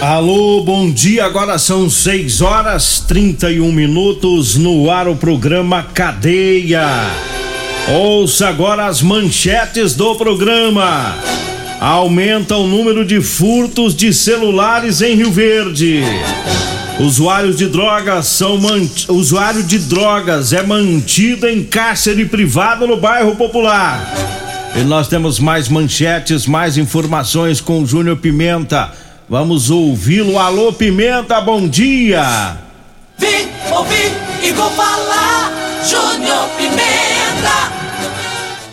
Alô, 0.00 0.62
bom 0.62 0.90
dia. 0.90 1.24
Agora 1.24 1.58
são 1.58 1.88
6 1.88 2.42
horas 2.42 3.02
31 3.08 3.72
minutos 3.72 4.54
no 4.54 4.90
ar 4.90 5.08
o 5.08 5.16
programa 5.16 5.82
Cadeia. 5.82 6.86
Ouça 7.88 8.46
agora 8.46 8.84
as 8.84 9.00
manchetes 9.00 9.94
do 9.94 10.14
programa. 10.14 11.16
Aumenta 11.80 12.56
o 12.56 12.66
número 12.66 13.06
de 13.06 13.22
furtos 13.22 13.96
de 13.96 14.12
celulares 14.12 15.00
em 15.00 15.16
Rio 15.16 15.32
Verde. 15.32 16.02
Usuários 17.00 17.56
de 17.56 17.66
drogas 17.66 18.26
são 18.26 18.60
usuário 19.08 19.62
de 19.62 19.78
drogas 19.78 20.52
é 20.52 20.62
mantido 20.62 21.48
em 21.48 21.64
cárcere 21.64 22.26
privado 22.26 22.86
no 22.86 22.98
bairro 22.98 23.34
Popular. 23.34 24.12
E 24.74 24.80
nós 24.80 25.08
temos 25.08 25.38
mais 25.38 25.70
manchetes, 25.70 26.46
mais 26.46 26.76
informações 26.76 27.62
com 27.62 27.86
Júnior 27.86 28.18
Pimenta. 28.18 29.05
Vamos 29.28 29.70
ouvi-lo. 29.70 30.38
Alô 30.38 30.72
Pimenta, 30.72 31.40
bom 31.40 31.66
dia. 31.66 32.58
Vim, 33.18 33.48
ouvi 33.72 34.12
e 34.40 34.52
vou 34.52 34.70
falar. 34.70 35.52
Júnior 35.84 36.48
Pimenta. 36.56 37.72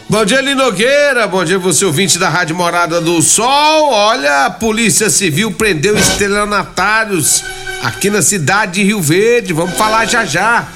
Bom 0.07 0.23
dia, 0.23 0.41
Linogueira. 0.41 1.25
Bom 1.27 1.43
dia, 1.43 1.57
você 1.57 1.83
ouvinte 1.83 2.19
da 2.19 2.29
Rádio 2.29 2.55
Morada 2.55 3.01
do 3.01 3.19
Sol. 3.23 3.89
Olha, 3.89 4.45
a 4.45 4.51
Polícia 4.51 5.09
Civil 5.09 5.51
prendeu 5.53 5.97
estelionatários 5.97 7.43
aqui 7.81 8.11
na 8.11 8.21
cidade 8.21 8.73
de 8.73 8.83
Rio 8.83 9.01
Verde. 9.01 9.53
Vamos 9.53 9.75
falar 9.75 10.05
já 10.05 10.23
já. 10.23 10.67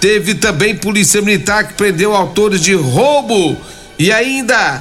Teve 0.00 0.36
também 0.36 0.76
Polícia 0.76 1.20
Militar 1.20 1.66
que 1.66 1.74
prendeu 1.74 2.14
autores 2.14 2.60
de 2.60 2.74
roubo. 2.74 3.56
E 3.98 4.12
ainda, 4.12 4.80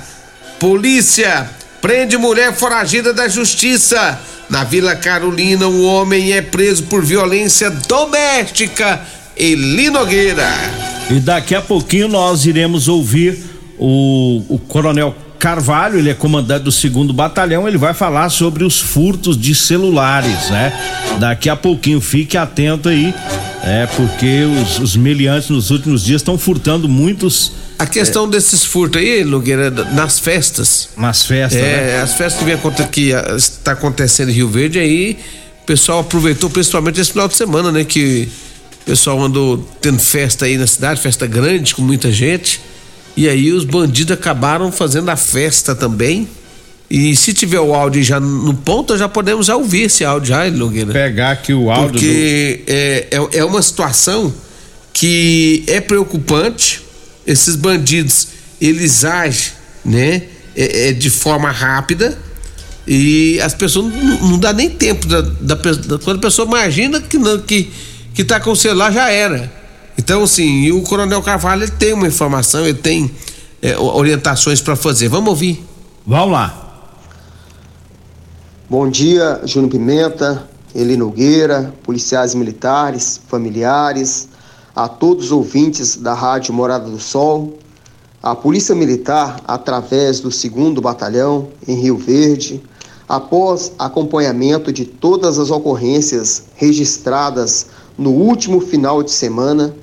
Polícia 0.59 1.49
prende 1.81 2.17
mulher 2.17 2.53
foragida 2.53 3.11
da 3.15 3.27
Justiça. 3.27 4.19
Na 4.49 4.63
Vila 4.63 4.95
Carolina, 4.95 5.67
um 5.67 5.85
homem 5.85 6.33
é 6.33 6.41
preso 6.41 6.83
por 6.83 7.03
violência 7.03 7.69
doméstica. 7.69 9.01
Eli 9.35 9.89
Nogueira. 9.89 10.49
E 11.09 11.19
daqui 11.19 11.55
a 11.55 11.61
pouquinho 11.61 12.07
nós 12.07 12.45
iremos 12.45 12.87
ouvir 12.87 13.37
o, 13.79 14.43
o 14.47 14.59
Coronel 14.59 15.15
Carvalho, 15.39 15.99
ele 15.99 16.09
é 16.09 16.13
comandante 16.13 16.63
do 16.63 16.71
segundo 16.71 17.11
batalhão, 17.11 17.67
ele 17.67 17.77
vai 17.77 17.93
falar 17.93 18.29
sobre 18.29 18.63
os 18.63 18.79
furtos 18.79 19.37
de 19.37 19.53
celulares, 19.53 20.49
né? 20.49 20.71
Daqui 21.19 21.49
a 21.49 21.55
pouquinho, 21.55 21.99
fique 21.99 22.37
atento 22.37 22.87
aí, 22.87 23.13
é 23.61 23.85
porque 23.87 24.43
os, 24.45 24.79
os 24.79 24.95
meliantes 24.95 25.49
nos 25.49 25.69
últimos 25.69 26.05
dias 26.05 26.21
estão 26.21 26.37
furtando 26.37 26.87
muitos. 26.87 27.51
A 27.77 27.85
questão 27.85 28.25
é, 28.25 28.29
desses 28.29 28.63
furtos 28.63 29.01
aí, 29.01 29.23
Nogueira, 29.23 29.69
nas 29.69 30.19
festas. 30.19 30.89
Nas 30.97 31.25
festas, 31.25 31.61
é, 31.61 31.87
né? 31.87 32.01
as 32.01 32.13
festas 32.13 32.39
que, 32.39 32.45
vem, 32.45 32.87
que 32.91 33.11
está 33.35 33.71
acontecendo 33.71 34.29
em 34.29 34.33
Rio 34.33 34.49
Verde 34.49 34.79
aí, 34.79 35.17
o 35.63 35.65
pessoal 35.65 35.99
aproveitou 35.99 36.49
principalmente 36.49 36.99
esse 36.99 37.11
final 37.11 37.27
de 37.27 37.35
semana, 37.35 37.71
né? 37.71 37.83
Que 37.83 38.29
o 38.81 38.85
pessoal 38.85 39.21
andou 39.21 39.57
tendo 39.79 39.99
festa 39.99 40.45
aí 40.45 40.57
na 40.57 40.67
cidade, 40.67 40.99
festa 41.01 41.25
grande, 41.25 41.73
com 41.73 41.81
muita 41.81 42.11
gente. 42.11 42.59
E 43.15 43.29
aí 43.29 43.51
os 43.51 43.63
bandidos 43.63 44.13
acabaram 44.13 44.71
fazendo 44.71 45.09
a 45.09 45.15
festa 45.15 45.73
também. 45.73 46.27
E 46.89 47.15
se 47.15 47.33
tiver 47.33 47.59
o 47.59 47.73
áudio 47.73 48.03
já 48.03 48.19
no 48.19 48.53
ponto, 48.53 48.95
já 48.97 49.07
podemos 49.07 49.47
já 49.47 49.55
ouvir 49.55 49.83
esse 49.83 50.03
áudio 50.03 50.29
já, 50.29 50.49
Nogueira. 50.51 50.91
Pegar 50.91 51.31
aqui 51.31 51.53
o 51.53 51.71
áudio. 51.71 51.91
Porque 51.91 52.63
do... 52.65 52.71
é, 52.71 53.07
é, 53.11 53.37
é 53.39 53.45
uma 53.45 53.61
situação 53.61 54.33
que 54.91 55.63
é 55.67 55.79
preocupante. 55.81 56.82
Esses 57.25 57.55
bandidos, 57.55 58.27
eles 58.59 59.03
agem, 59.05 59.53
né? 59.83 60.23
É, 60.55 60.89
é 60.89 60.91
de 60.91 61.09
forma 61.09 61.49
rápida 61.49 62.17
e 62.85 63.39
as 63.41 63.55
pessoas 63.55 63.91
não, 63.91 64.29
não 64.29 64.39
dá 64.39 64.53
nem 64.53 64.69
tempo 64.69 65.07
da, 65.07 65.21
da, 65.21 65.55
da, 65.55 65.97
quando 65.97 66.17
a 66.17 66.21
pessoa 66.21 66.47
imagina 66.47 67.01
que 67.01 67.17
não 67.17 67.39
que 67.39 67.71
que 68.13 68.23
tá 68.23 68.39
com 68.39 68.51
o 68.51 68.55
celular 68.55 68.91
já 68.91 69.09
era 69.09 69.51
então, 69.97 70.23
assim, 70.23 70.71
o 70.71 70.81
Coronel 70.81 71.21
Carvalho 71.21 71.63
ele 71.63 71.71
tem 71.71 71.93
uma 71.93 72.07
informação, 72.07 72.65
ele 72.65 72.77
tem 72.77 73.11
é, 73.61 73.77
orientações 73.77 74.59
para 74.59 74.75
fazer. 74.75 75.07
Vamos 75.07 75.29
ouvir. 75.29 75.63
Vamos 76.05 76.31
lá. 76.31 76.59
Bom 78.69 78.89
dia, 78.89 79.41
Júnior 79.45 79.71
Pimenta, 79.71 80.47
Eli 80.73 80.97
Nogueira, 80.97 81.73
policiais 81.83 82.33
militares, 82.33 83.21
familiares, 83.27 84.27
a 84.75 84.87
todos 84.87 85.25
os 85.25 85.31
ouvintes 85.31 85.97
da 85.97 86.13
Rádio 86.13 86.53
Morada 86.53 86.89
do 86.89 86.99
Sol. 86.99 87.57
A 88.21 88.35
Polícia 88.35 88.73
Militar, 88.73 89.39
através 89.47 90.19
do 90.19 90.29
2 90.29 90.79
Batalhão, 90.79 91.49
em 91.67 91.75
Rio 91.75 91.97
Verde, 91.97 92.63
após 93.07 93.71
acompanhamento 93.77 94.71
de 94.71 94.85
todas 94.85 95.37
as 95.37 95.51
ocorrências 95.51 96.45
registradas 96.55 97.67
no 97.97 98.11
último 98.11 98.59
final 98.59 99.03
de 99.03 99.11
semana, 99.11 99.75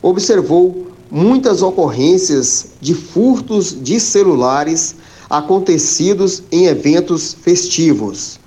observou 0.00 0.86
muitas 1.10 1.60
ocorrências 1.60 2.68
de 2.80 2.94
furtos 2.94 3.76
de 3.82 4.00
celulares 4.00 4.96
acontecidos 5.28 6.42
em 6.50 6.66
eventos 6.66 7.34
festivos, 7.34 8.40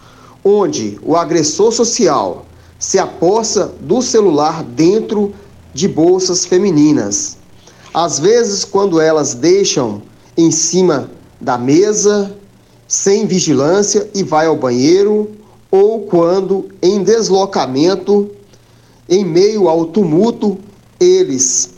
onde 0.44 0.98
o 1.04 1.16
agressor 1.16 1.72
social 1.72 2.46
se 2.80 2.98
aposta 2.98 3.72
do 3.82 4.02
celular 4.02 4.64
dentro 4.64 5.34
de 5.74 5.88
bolsas 5.88 6.46
femininas. 6.46 7.38
Às 7.94 8.20
vezes, 8.20 8.64
quando 8.64 9.00
elas 9.00 9.34
deixam 9.34 10.02
em 10.38 10.52
cima 10.52 11.12
da 11.40 11.58
mesa, 11.58 12.36
sem 12.88 13.26
vigilância 13.26 14.10
e 14.14 14.24
vai 14.24 14.46
ao 14.46 14.56
banheiro, 14.56 15.32
ou 15.70 16.02
quando 16.02 16.70
em 16.82 17.04
deslocamento, 17.04 18.30
em 19.10 19.26
meio 19.26 19.68
ao 19.68 19.86
tumulto, 19.86 20.58
eles, 21.00 21.72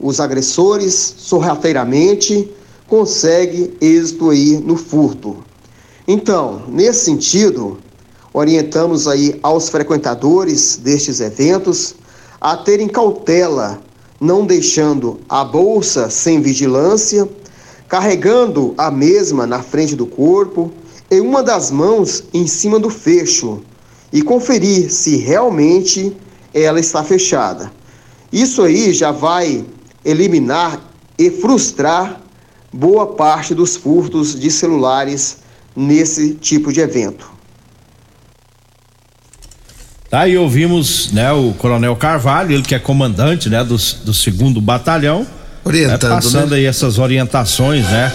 os 0.00 0.20
agressores, 0.20 1.14
sorrateiramente 1.18 2.50
conseguem 2.88 3.72
êxito 3.80 4.30
aí 4.30 4.56
no 4.56 4.76
furto. 4.76 5.36
Então, 6.08 6.62
nesse 6.68 7.04
sentido, 7.04 7.78
orientamos 8.32 9.06
aí 9.06 9.38
aos 9.42 9.68
frequentadores 9.68 10.76
destes 10.76 11.20
eventos 11.20 11.94
a 12.40 12.56
terem 12.56 12.88
cautela, 12.88 13.82
não 14.20 14.46
deixando 14.46 15.20
a 15.28 15.44
bolsa 15.44 16.08
sem 16.08 16.40
vigilância, 16.40 17.28
carregando 17.88 18.74
a 18.78 18.90
mesma 18.90 19.46
na 19.46 19.62
frente 19.62 19.94
do 19.94 20.06
corpo 20.06 20.72
e 21.10 21.20
uma 21.20 21.42
das 21.42 21.70
mãos 21.70 22.24
em 22.32 22.46
cima 22.46 22.78
do 22.78 22.88
fecho 22.88 23.62
e 24.12 24.22
conferir 24.22 24.90
se 24.90 25.16
realmente 25.16 26.16
ela 26.54 26.80
está 26.80 27.04
fechada. 27.04 27.70
Isso 28.32 28.62
aí 28.62 28.92
já 28.92 29.10
vai 29.10 29.64
eliminar 30.04 30.80
e 31.18 31.30
frustrar 31.30 32.22
boa 32.72 33.08
parte 33.08 33.54
dos 33.54 33.76
furtos 33.76 34.38
de 34.38 34.50
celulares 34.50 35.38
nesse 35.76 36.34
tipo 36.34 36.72
de 36.72 36.80
evento. 36.80 37.39
Tá, 40.10 40.26
e 40.26 40.36
ouvimos 40.36 41.12
né, 41.12 41.30
o 41.30 41.52
Coronel 41.52 41.94
Carvalho, 41.94 42.50
ele 42.50 42.64
que 42.64 42.74
é 42.74 42.80
comandante 42.80 43.48
né, 43.48 43.62
do, 43.62 43.76
do 43.76 44.12
segundo 44.12 44.60
batalhão. 44.60 45.24
Orientando. 45.64 46.02
Né, 46.02 46.16
passando 46.16 46.50
né? 46.50 46.56
aí 46.56 46.64
essas 46.64 46.98
orientações, 46.98 47.84
né? 47.88 48.12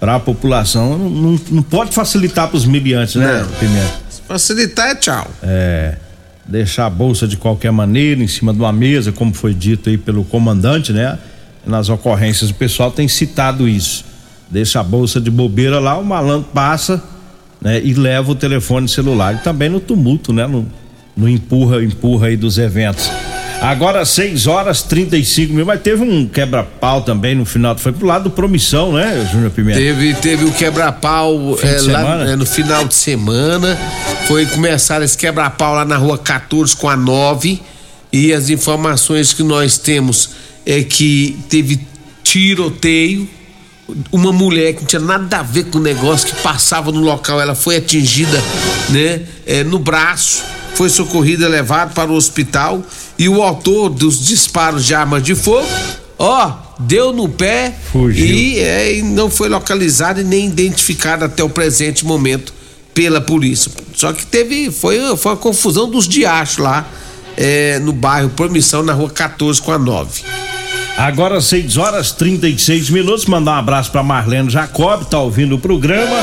Para 0.00 0.14
a 0.14 0.20
população. 0.20 0.96
Não, 0.96 1.38
não, 1.50 1.62
pode 1.62 1.92
facilitar 1.92 2.48
para 2.48 2.56
os 2.56 2.64
miliantes, 2.64 3.16
né, 3.16 3.46
Pimenta? 3.60 3.92
Facilitar 4.26 4.88
é 4.88 4.94
tchau. 4.94 5.30
É. 5.42 5.96
deixar 6.46 6.86
a 6.86 6.90
bolsa 6.90 7.28
de 7.28 7.36
qualquer 7.36 7.72
maneira 7.72 8.22
em 8.22 8.28
cima 8.28 8.54
de 8.54 8.60
uma 8.60 8.72
mesa, 8.72 9.12
como 9.12 9.34
foi 9.34 9.52
dito 9.52 9.90
aí 9.90 9.98
pelo 9.98 10.24
comandante, 10.24 10.94
né? 10.94 11.18
Nas 11.66 11.90
ocorrências 11.90 12.48
o 12.48 12.54
pessoal 12.54 12.90
tem 12.90 13.06
citado 13.06 13.68
isso. 13.68 14.02
Deixa 14.48 14.80
a 14.80 14.82
bolsa 14.82 15.20
de 15.20 15.30
bobeira 15.30 15.78
lá, 15.78 15.98
o 15.98 16.04
malandro 16.04 16.48
passa, 16.54 17.02
né? 17.60 17.82
E 17.84 17.92
leva 17.92 18.32
o 18.32 18.34
telefone 18.34 18.88
celular. 18.88 19.34
E 19.34 19.38
também 19.38 19.68
no 19.68 19.80
tumulto, 19.80 20.32
né? 20.32 20.46
No, 20.46 20.66
no 21.18 21.28
empurra, 21.28 21.82
empurra 21.82 22.28
aí 22.28 22.36
dos 22.36 22.58
eventos. 22.58 23.10
Agora 23.60 24.04
6 24.04 24.46
horas 24.46 24.82
35 24.82 25.52
mil, 25.52 25.66
mas 25.66 25.80
teve 25.82 26.04
um 26.04 26.28
quebra-pau 26.28 27.02
também 27.02 27.34
no 27.34 27.44
final, 27.44 27.76
foi 27.76 27.90
pro 27.90 28.06
lado 28.06 28.24
do 28.24 28.30
Promissão, 28.30 28.92
né, 28.92 29.28
Júnior 29.32 29.50
Pimenta? 29.50 29.80
Teve, 29.80 30.14
teve 30.14 30.44
o 30.44 30.52
quebra-pau 30.52 31.58
é, 31.60 31.80
lá 31.90 32.30
é, 32.30 32.36
no 32.36 32.46
final 32.46 32.84
de 32.86 32.94
semana. 32.94 33.76
Foi 34.28 34.46
começar 34.46 35.02
esse 35.02 35.18
quebra-pau 35.18 35.74
lá 35.74 35.84
na 35.84 35.96
rua 35.96 36.16
14 36.16 36.76
com 36.76 36.88
a 36.88 36.96
9. 36.96 37.60
E 38.12 38.32
as 38.32 38.48
informações 38.48 39.32
que 39.32 39.42
nós 39.42 39.76
temos 39.76 40.30
é 40.64 40.84
que 40.84 41.36
teve 41.48 41.80
tiroteio. 42.22 43.28
Uma 44.12 44.32
mulher 44.32 44.74
que 44.74 44.82
não 44.82 44.86
tinha 44.86 45.02
nada 45.02 45.38
a 45.38 45.42
ver 45.42 45.64
com 45.64 45.78
o 45.78 45.82
negócio, 45.82 46.28
que 46.28 46.42
passava 46.42 46.92
no 46.92 47.00
local, 47.00 47.40
ela 47.40 47.56
foi 47.56 47.76
atingida, 47.76 48.40
né, 48.90 49.22
é, 49.44 49.64
no 49.64 49.78
braço 49.78 50.57
foi 50.78 50.88
socorrida, 50.88 51.48
levado 51.48 51.92
para 51.92 52.08
o 52.08 52.14
hospital 52.14 52.80
e 53.18 53.28
o 53.28 53.42
autor 53.42 53.90
dos 53.90 54.24
disparos 54.24 54.84
de 54.84 54.94
armas 54.94 55.24
de 55.24 55.34
fogo, 55.34 55.66
ó, 56.16 56.52
deu 56.78 57.12
no 57.12 57.28
pé 57.28 57.74
Fugiu. 57.90 58.24
e 58.24 58.60
é, 58.60 59.02
não 59.02 59.28
foi 59.28 59.48
localizado 59.48 60.20
e 60.20 60.24
nem 60.24 60.46
identificado 60.46 61.24
até 61.24 61.42
o 61.42 61.48
presente 61.50 62.06
momento 62.06 62.54
pela 62.94 63.20
polícia. 63.20 63.72
Só 63.92 64.12
que 64.12 64.24
teve, 64.24 64.70
foi, 64.70 65.00
foi 65.16 65.32
uma 65.32 65.36
confusão 65.36 65.90
dos 65.90 66.06
diachos 66.06 66.58
lá 66.58 66.88
é, 67.36 67.80
no 67.80 67.92
bairro 67.92 68.28
Promissão, 68.30 68.84
na 68.84 68.92
rua 68.92 69.10
14 69.10 69.60
com 69.60 69.72
a 69.72 69.78
9. 69.78 70.22
Agora 70.98 71.40
6 71.40 71.76
horas 71.76 72.10
36 72.10 72.90
minutos. 72.90 73.24
Mandar 73.26 73.52
um 73.52 73.58
abraço 73.60 73.88
para 73.92 74.02
Marlene 74.02 74.50
Jacob, 74.50 75.04
tá 75.04 75.20
ouvindo 75.20 75.54
o 75.54 75.58
programa. 75.58 76.16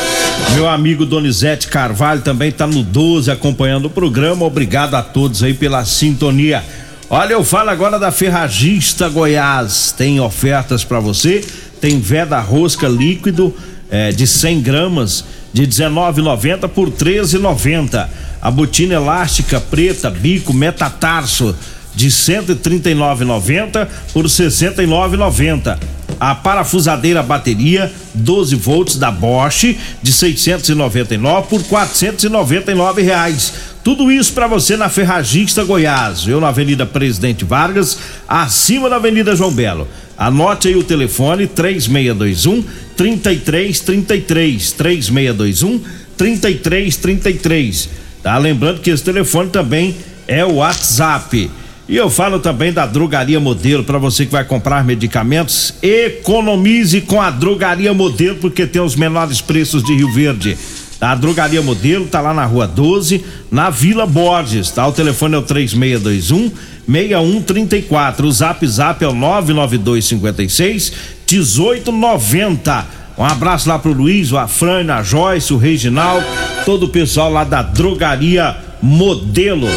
Meu 0.53 0.67
amigo 0.67 1.05
Donizete 1.05 1.69
Carvalho 1.69 2.21
também 2.21 2.51
tá 2.51 2.67
no 2.67 2.83
12 2.83 3.31
acompanhando 3.31 3.85
o 3.85 3.89
programa. 3.89 4.43
Obrigado 4.43 4.95
a 4.95 5.01
todos 5.01 5.41
aí 5.43 5.53
pela 5.53 5.85
sintonia. 5.85 6.61
Olha, 7.09 7.31
eu 7.31 7.43
falo 7.45 7.69
agora 7.69 7.97
da 7.97 8.11
Ferragista 8.11 9.07
Goiás. 9.07 9.95
Tem 9.97 10.19
ofertas 10.19 10.83
para 10.83 10.99
você. 10.99 11.41
Tem 11.79 11.97
veda 12.01 12.37
rosca 12.41 12.85
líquido 12.85 13.55
é, 13.89 14.11
de 14.11 14.27
100 14.27 14.61
gramas 14.61 15.23
de 15.53 15.65
19,90 15.65 16.67
por 16.67 16.91
13,90. 16.91 18.09
A 18.41 18.51
botina 18.51 18.95
elástica 18.95 19.61
preta 19.61 20.09
bico 20.09 20.53
metatarso 20.53 21.55
de 21.95 22.09
139,90 22.09 23.87
por 24.13 24.25
69,90. 24.25 25.77
A 26.19 26.33
parafusadeira 26.33 27.21
bateria 27.21 27.91
12 28.13 28.55
volts 28.55 28.97
da 28.97 29.11
Bosch 29.11 29.75
de 30.01 30.11
699 30.13 31.47
por 31.49 31.63
499 31.63 33.01
reais. 33.01 33.53
Tudo 33.83 34.11
isso 34.11 34.33
para 34.33 34.47
você 34.47 34.77
na 34.77 34.89
Ferragista 34.89 35.63
Goiás, 35.63 36.27
eu 36.27 36.39
na 36.39 36.47
Avenida 36.47 36.85
Presidente 36.85 37.45
Vargas, 37.45 37.99
acima 38.27 38.89
da 38.89 38.95
Avenida 38.95 39.35
João 39.35 39.51
Belo. 39.51 39.87
Anote 40.17 40.69
aí 40.69 40.75
o 40.75 40.83
telefone 40.83 41.45
3621 41.47 42.63
3333 42.95 44.71
3621 44.71 45.81
3333. 46.17 47.89
Tá 48.23 48.37
lembrando 48.37 48.81
que 48.81 48.89
esse 48.89 49.03
telefone 49.03 49.49
também 49.49 49.95
é 50.27 50.43
o 50.43 50.55
WhatsApp. 50.55 51.51
E 51.87 51.95
eu 51.95 52.09
falo 52.09 52.39
também 52.39 52.73
da 52.73 52.87
Drogaria 52.87 53.39
Modelo, 53.39 53.83
para 53.83 53.99
você 53.99 54.25
que 54.25 54.31
vai 54.31 54.43
comprar 54.43 54.83
medicamentos, 54.83 55.75
economize 55.83 57.01
com 57.01 57.21
a 57.21 57.29
Drogaria 57.29 57.93
Modelo, 57.93 58.37
porque 58.37 58.65
tem 58.65 58.81
os 58.81 58.95
menores 58.95 59.39
preços 59.39 59.83
de 59.83 59.93
Rio 59.93 60.11
Verde. 60.11 60.57
A 60.99 61.13
Drogaria 61.13 61.61
Modelo 61.61 62.07
tá 62.07 62.21
lá 62.21 62.33
na 62.33 62.43
Rua 62.45 62.67
12, 62.67 63.23
na 63.51 63.69
Vila 63.69 64.07
Borges, 64.07 64.71
tá? 64.71 64.87
O 64.87 64.91
telefone 64.91 65.35
é 65.35 65.37
o 65.37 65.43
3621 65.43 66.51
6134. 66.87 68.27
O 68.27 68.31
Zap 68.31 68.65
Zap 68.67 69.03
é 69.03 69.07
o 69.07 69.13
99256 69.13 70.91
1890. 71.29 72.85
Um 73.17 73.23
abraço 73.23 73.69
lá 73.69 73.77
pro 73.77 73.93
Luiz, 73.93 74.31
o 74.31 74.37
Afrânio, 74.37 74.93
a 74.93 75.03
Joyce, 75.03 75.53
o 75.53 75.57
Reginaldo, 75.57 76.25
todo 76.65 76.87
o 76.87 76.89
pessoal 76.89 77.31
lá 77.31 77.43
da 77.43 77.61
Drogaria 77.61 78.57
Modelo. 78.81 79.67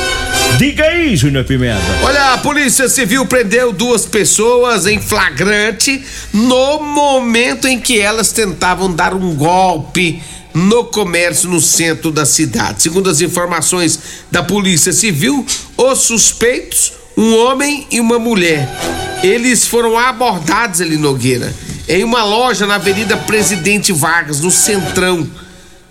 Diga 0.56 0.84
aí, 0.84 1.16
Júnior 1.16 1.44
Pimenta. 1.44 1.80
Olha, 2.02 2.32
a 2.32 2.38
Polícia 2.38 2.88
Civil 2.88 3.26
prendeu 3.26 3.72
duas 3.72 4.06
pessoas 4.06 4.86
em 4.86 5.00
flagrante 5.00 6.02
no 6.32 6.80
momento 6.80 7.68
em 7.68 7.78
que 7.78 8.00
elas 8.00 8.32
tentavam 8.32 8.92
dar 8.92 9.14
um 9.14 9.34
golpe 9.34 10.22
no 10.54 10.84
comércio 10.84 11.48
no 11.48 11.60
centro 11.60 12.10
da 12.10 12.24
cidade. 12.24 12.82
Segundo 12.82 13.10
as 13.10 13.20
informações 13.20 13.98
da 14.30 14.42
Polícia 14.42 14.92
Civil, 14.92 15.44
os 15.76 15.98
suspeitos, 16.00 16.92
um 17.16 17.36
homem 17.36 17.86
e 17.90 18.00
uma 18.00 18.18
mulher, 18.18 18.68
eles 19.22 19.66
foram 19.66 19.98
abordados 19.98 20.80
ali 20.80 20.96
Nogueira 20.96 21.52
em 21.88 22.04
uma 22.04 22.22
loja 22.22 22.66
na 22.66 22.74
Avenida 22.74 23.16
Presidente 23.16 23.92
Vargas, 23.92 24.40
no 24.40 24.50
Centrão. 24.50 25.26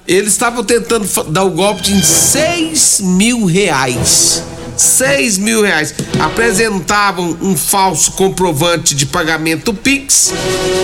Eles 0.08 0.32
estavam 0.32 0.64
tentando 0.64 1.06
dar 1.30 1.44
o 1.44 1.50
golpe 1.50 1.82
de 1.82 2.06
6 2.06 3.02
mil 3.02 3.44
reais. 3.44 4.42
6 4.78 5.38
mil 5.38 5.64
reais. 5.64 5.94
Apresentavam 6.18 7.38
um 7.42 7.58
falso 7.58 8.14
comprovante 8.14 8.96
de 8.96 9.06
pagamento 9.06 9.74
Pix. 9.74 10.32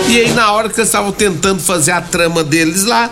E 0.08 0.20
aí, 0.20 0.32
na 0.32 0.52
hora 0.52 0.68
que 0.68 0.78
eles 0.78 0.88
estavam 0.88 1.10
tentando 1.10 1.62
fazer 1.62 1.92
a 1.92 2.02
trama 2.02 2.44
deles 2.44 2.84
lá, 2.84 3.10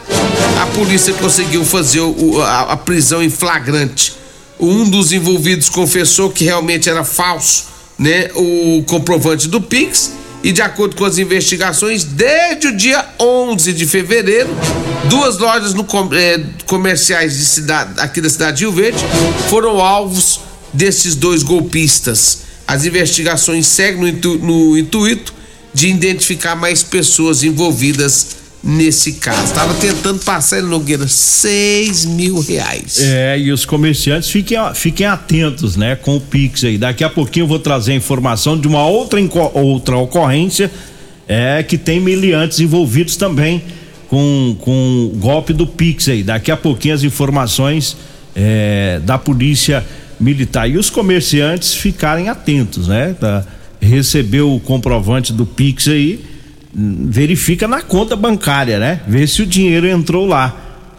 a 0.60 0.66
polícia 0.66 1.14
conseguiu 1.14 1.64
fazer 1.64 2.00
o, 2.00 2.42
a, 2.42 2.72
a 2.72 2.76
prisão 2.76 3.22
em 3.22 3.30
flagrante. 3.30 4.14
Um 4.60 4.88
dos 4.88 5.12
envolvidos 5.12 5.70
confessou 5.70 6.28
que 6.28 6.44
realmente 6.44 6.90
era 6.90 7.04
falso, 7.04 7.64
né? 7.98 8.28
O 8.34 8.84
comprovante 8.86 9.48
do 9.48 9.62
Pix 9.62 10.12
e 10.42 10.50
de 10.52 10.60
acordo 10.60 10.96
com 10.96 11.04
as 11.04 11.18
investigações, 11.18 12.04
desde 12.04 12.68
o 12.68 12.76
dia 12.76 13.04
11 13.18 13.72
de 13.72 13.86
fevereiro, 13.86 14.50
duas 15.08 15.38
lojas 15.38 15.72
no, 15.74 15.86
é, 16.14 16.40
comerciais 16.66 17.38
de 17.38 17.44
cidade, 17.44 18.00
aqui 18.00 18.20
da 18.20 18.28
cidade 18.28 18.58
de 18.58 18.64
Rio 18.64 18.72
Verde 18.72 18.98
foram 19.48 19.80
alvos 19.80 20.40
desses 20.72 21.14
dois 21.14 21.42
golpistas. 21.42 22.42
As 22.66 22.84
investigações 22.84 23.66
seguem 23.66 24.00
no, 24.00 24.08
intu, 24.08 24.38
no 24.38 24.78
intuito 24.78 25.32
de 25.72 25.88
identificar 25.88 26.56
mais 26.56 26.82
pessoas 26.82 27.42
envolvidas 27.42 28.41
nesse 28.62 29.14
caso. 29.14 29.44
Estava 29.44 29.74
tentando 29.74 30.20
passar 30.20 30.58
ele 30.58 30.68
Nogueira 30.68 31.08
seis 31.08 32.04
mil 32.04 32.40
reais. 32.40 32.98
É, 33.00 33.38
e 33.38 33.50
os 33.50 33.64
comerciantes 33.64 34.30
fiquem, 34.30 34.58
fiquem 34.74 35.06
atentos, 35.06 35.76
né, 35.76 35.96
com 35.96 36.16
o 36.16 36.20
Pix 36.20 36.64
aí. 36.64 36.78
Daqui 36.78 37.02
a 37.02 37.10
pouquinho 37.10 37.44
eu 37.44 37.48
vou 37.48 37.58
trazer 37.58 37.92
a 37.92 37.96
informação 37.96 38.58
de 38.58 38.68
uma 38.68 38.86
outra, 38.86 39.18
outra 39.54 39.96
ocorrência 39.96 40.70
é 41.26 41.62
que 41.62 41.78
tem 41.78 42.00
miliantes 42.00 42.60
envolvidos 42.60 43.16
também 43.16 43.62
com, 44.08 44.56
com 44.60 45.10
o 45.12 45.16
golpe 45.18 45.52
do 45.52 45.66
Pix 45.66 46.08
aí. 46.08 46.22
Daqui 46.22 46.50
a 46.50 46.56
pouquinho 46.56 46.94
as 46.94 47.02
informações 47.02 47.96
é, 48.34 49.00
da 49.04 49.18
polícia 49.18 49.84
militar 50.20 50.68
e 50.68 50.76
os 50.76 50.88
comerciantes 50.88 51.74
ficarem 51.74 52.28
atentos, 52.28 52.86
né? 52.86 53.16
Tá, 53.18 53.44
receber 53.80 54.42
o 54.42 54.60
comprovante 54.60 55.32
do 55.32 55.44
Pix 55.44 55.88
aí, 55.88 56.20
verifica 56.74 57.68
na 57.68 57.82
conta 57.82 58.16
bancária, 58.16 58.78
né? 58.78 59.00
Vê 59.06 59.26
se 59.26 59.42
o 59.42 59.46
dinheiro 59.46 59.86
entrou 59.86 60.26
lá, 60.26 60.56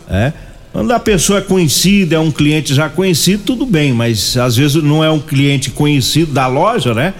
é. 0.09 0.33
Quando 0.71 0.91
a 0.91 0.99
pessoa 0.99 1.37
é 1.37 1.41
conhecida, 1.41 2.15
é 2.15 2.19
um 2.19 2.31
cliente 2.31 2.73
já 2.73 2.89
conhecido, 2.89 3.43
tudo 3.45 3.63
bem, 3.63 3.93
mas 3.93 4.35
às 4.35 4.55
vezes 4.55 4.81
não 4.81 5.03
é 5.03 5.11
um 5.11 5.19
cliente 5.19 5.69
conhecido 5.69 6.33
da 6.33 6.47
loja, 6.47 6.95
né? 6.95 7.13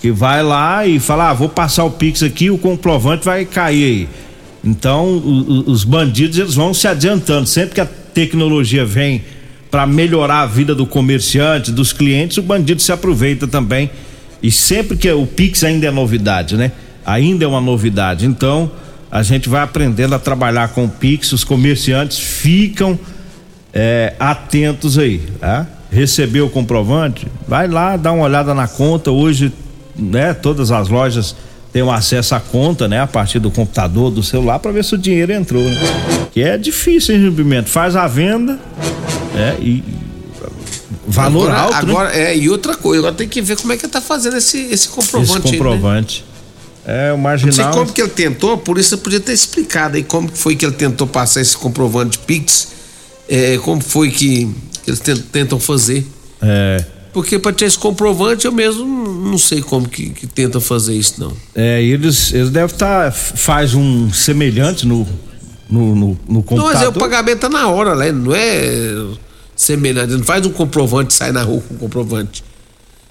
Que 0.00 0.10
vai 0.10 0.42
lá 0.42 0.84
e 0.84 0.98
fala, 0.98 1.30
ah, 1.30 1.32
vou 1.32 1.48
passar 1.48 1.84
o 1.84 1.92
Pix 1.92 2.24
aqui, 2.24 2.50
o 2.50 2.58
comprovante 2.58 3.24
vai 3.24 3.44
cair 3.44 3.84
aí. 3.84 4.08
Então, 4.64 5.06
o, 5.06 5.70
os 5.70 5.84
bandidos 5.84 6.38
eles 6.38 6.54
vão 6.56 6.74
se 6.74 6.88
adiantando. 6.88 7.46
Sempre 7.46 7.76
que 7.76 7.80
a 7.80 7.86
tecnologia 7.86 8.84
vem 8.84 9.22
para 9.70 9.86
melhorar 9.86 10.40
a 10.40 10.46
vida 10.46 10.74
do 10.74 10.84
comerciante, 10.84 11.70
dos 11.70 11.92
clientes, 11.92 12.36
o 12.38 12.42
bandido 12.42 12.82
se 12.82 12.90
aproveita 12.90 13.46
também. 13.46 13.90
E 14.42 14.50
sempre 14.50 14.96
que 14.96 15.08
o 15.10 15.24
Pix 15.24 15.62
ainda 15.62 15.86
é 15.86 15.90
novidade, 15.92 16.56
né? 16.56 16.72
Ainda 17.08 17.46
é 17.46 17.48
uma 17.48 17.60
novidade. 17.60 18.26
Então, 18.26 18.70
a 19.10 19.22
gente 19.22 19.48
vai 19.48 19.62
aprendendo 19.62 20.14
a 20.14 20.18
trabalhar 20.18 20.68
com 20.68 20.84
o 20.84 20.88
Pix, 20.88 21.32
os 21.32 21.42
comerciantes 21.42 22.18
ficam 22.18 22.98
é, 23.72 24.14
atentos 24.20 24.98
aí, 24.98 25.22
tá? 25.40 25.66
Recebeu 25.90 26.46
o 26.46 26.50
comprovante? 26.50 27.26
Vai 27.46 27.66
lá, 27.66 27.96
dá 27.96 28.12
uma 28.12 28.24
olhada 28.24 28.52
na 28.52 28.68
conta. 28.68 29.10
Hoje, 29.10 29.50
né, 29.96 30.34
todas 30.34 30.70
as 30.70 30.88
lojas 30.88 31.34
têm 31.72 31.82
um 31.82 31.90
acesso 31.90 32.34
à 32.34 32.40
conta, 32.40 32.86
né, 32.86 33.00
a 33.00 33.06
partir 33.06 33.38
do 33.38 33.50
computador, 33.50 34.10
do 34.10 34.22
celular, 34.22 34.58
para 34.58 34.70
ver 34.70 34.84
se 34.84 34.94
o 34.94 34.98
dinheiro 34.98 35.32
entrou, 35.32 35.62
né? 35.62 35.80
Que 36.30 36.42
é 36.42 36.58
difícil, 36.58 37.14
hein, 37.14 37.32
Pimenta? 37.32 37.70
Faz 37.70 37.96
a 37.96 38.06
venda, 38.06 38.58
é, 39.34 39.56
e 39.62 39.82
Valor 41.06 41.50
agora, 41.50 41.58
alto, 41.58 41.86
né? 41.86 41.92
Agora, 41.92 42.14
é, 42.14 42.36
e 42.36 42.50
outra 42.50 42.76
coisa, 42.76 42.98
agora 43.00 43.14
tem 43.14 43.26
que 43.26 43.40
ver 43.40 43.56
como 43.56 43.72
é 43.72 43.78
que 43.78 43.88
tá 43.88 44.00
fazendo 44.00 44.36
esse, 44.36 44.58
esse 44.70 44.88
comprovante 44.88 45.24
Esse 45.38 45.54
aí, 45.54 46.20
né? 46.20 46.27
É, 46.90 47.12
o 47.12 47.16
Não 47.18 47.22
sei 47.38 47.46
marginal. 47.48 47.70
como 47.72 47.92
que 47.92 48.00
ele 48.00 48.08
tentou, 48.10 48.56
por 48.56 48.78
isso 48.78 48.94
eu 48.94 48.98
podia 48.98 49.20
ter 49.20 49.32
explicado 49.34 49.96
aí 49.96 50.02
como 50.02 50.28
foi 50.32 50.56
que 50.56 50.64
ele 50.64 50.74
tentou 50.74 51.06
passar 51.06 51.42
esse 51.42 51.54
comprovante 51.56 52.12
de 52.12 52.24
Pix, 52.24 52.68
é, 53.28 53.58
como 53.58 53.82
foi 53.82 54.10
que, 54.10 54.46
que 54.82 54.90
eles 54.90 55.00
ten- 55.00 55.16
tentam 55.30 55.60
fazer. 55.60 56.06
É, 56.40 56.82
Porque 57.12 57.38
para 57.38 57.52
ter 57.52 57.66
esse 57.66 57.78
comprovante 57.78 58.46
eu 58.46 58.52
mesmo 58.52 58.86
não 58.86 59.36
sei 59.36 59.60
como 59.60 59.86
que, 59.86 60.08
que 60.10 60.26
tentam 60.26 60.60
fazer 60.62 60.94
isso 60.94 61.14
não. 61.18 61.32
é, 61.54 61.82
eles, 61.82 62.32
eles 62.32 62.48
devem 62.48 62.72
estar. 62.72 63.12
faz 63.12 63.74
um 63.74 64.10
semelhante 64.10 64.86
no, 64.86 65.06
no, 65.68 65.94
no, 65.94 65.94
no 65.94 66.18
Não, 66.26 66.42
computador. 66.42 66.72
mas 66.72 66.82
é 66.82 66.88
o 66.88 66.92
pagamento 66.92 67.40
tá 67.40 67.48
na 67.50 67.68
hora, 67.68 67.94
né? 67.96 68.10
Não 68.12 68.34
é 68.34 68.94
semelhante, 69.54 70.12
não 70.14 70.24
faz 70.24 70.46
um 70.46 70.50
comprovante 70.52 71.12
e 71.12 71.16
sai 71.16 71.32
na 71.32 71.42
rua 71.42 71.60
com 71.68 71.74
o 71.74 71.78
comprovante. 71.78 72.42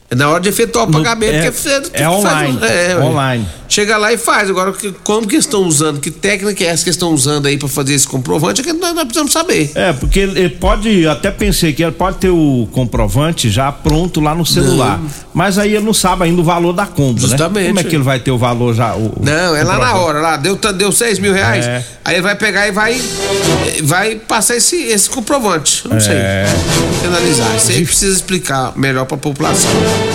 É 0.10 0.16
na 0.16 0.30
hora 0.30 0.40
de 0.40 0.48
efetuar 0.48 0.86
o 0.86 0.88
No- 0.92 0.98
pagamento 1.00 1.36
é- 1.36 1.52
que 1.52 1.58
você- 1.58 1.70
é 1.70 1.82
que 1.82 1.90
faz 2.00 2.08
o- 2.08 2.18
online, 2.20 2.58
online. 3.04 3.48
Chega 3.68 3.98
lá 3.98 4.14
e 4.14 4.18
faz. 4.18 4.50
Agora, 4.50 4.72
que- 4.72 4.94
como 5.04 5.28
que 5.28 5.36
eles 5.36 5.44
estão 5.44 5.64
usando? 5.64 6.00
Que 6.00 6.10
técnica 6.10 6.64
é 6.64 6.68
essa 6.68 6.82
que 6.82 6.88
eles 6.90 6.96
estão 6.96 7.12
usando 7.12 7.46
aí 7.48 7.58
para 7.58 7.68
fazer 7.68 7.94
esse 7.94 8.08
comprovante? 8.08 8.62
É 8.62 8.64
que 8.64 8.72
nós, 8.72 8.94
nós 8.96 9.04
precisamos 9.04 9.34
saber. 9.34 9.70
É, 9.76 9.92
porque 9.92 10.20
ele 10.22 10.40
ele 10.40 10.50
pode, 10.52 11.06
até 11.06 11.30
pensei 11.30 11.74
que 11.74 11.84
ele 11.84 11.92
pode 11.92 12.20
ter 12.20 12.30
o 12.30 12.70
comprovante 12.72 13.50
já 13.50 13.70
pronto 13.70 14.22
lá 14.22 14.34
no 14.34 14.46
celular. 14.46 14.98
Mas 15.34 15.58
aí 15.58 15.76
ele 15.76 15.84
não 15.84 15.94
sabe 15.94 16.24
ainda 16.24 16.40
o 16.40 16.44
valor 16.46 16.72
da 16.72 16.86
compra, 16.86 17.28
Justamente. 17.28 17.64
né? 17.64 17.68
Como 17.68 17.80
é 17.82 17.84
que 17.84 17.96
ele 17.98 18.04
vai 18.04 18.20
ter 18.22 18.32
o 18.32 18.38
valor 18.38 18.74
já? 18.74 18.96
o- 18.96 19.12
Não, 19.22 19.54
é 19.58 19.64
lá 19.64 19.78
na 19.78 19.96
hora, 19.96 20.22
lá, 20.22 20.38
deu, 20.38 20.56
deu 20.56 20.92
6 20.94 21.20
mil 21.20 21.34
reais. 21.34 21.66
É. 21.66 21.84
Aí 22.06 22.16
ele 22.16 22.22
vai 22.22 22.36
pegar 22.36 22.66
e 22.66 22.72
vai, 22.72 22.98
vai 23.84 24.16
passar 24.16 24.56
esse, 24.56 24.78
esse 24.78 25.10
comprovante. 25.10 25.86
Não 25.90 26.00
sei. 26.00 26.14
É. 26.16 26.46
Analisar. 27.06 27.56
Isso 27.58 27.72
aí 27.72 27.86
precisa 27.86 28.16
explicar 28.16 28.72
melhor 28.78 29.06
pra 29.06 29.18
população. 29.18 29.70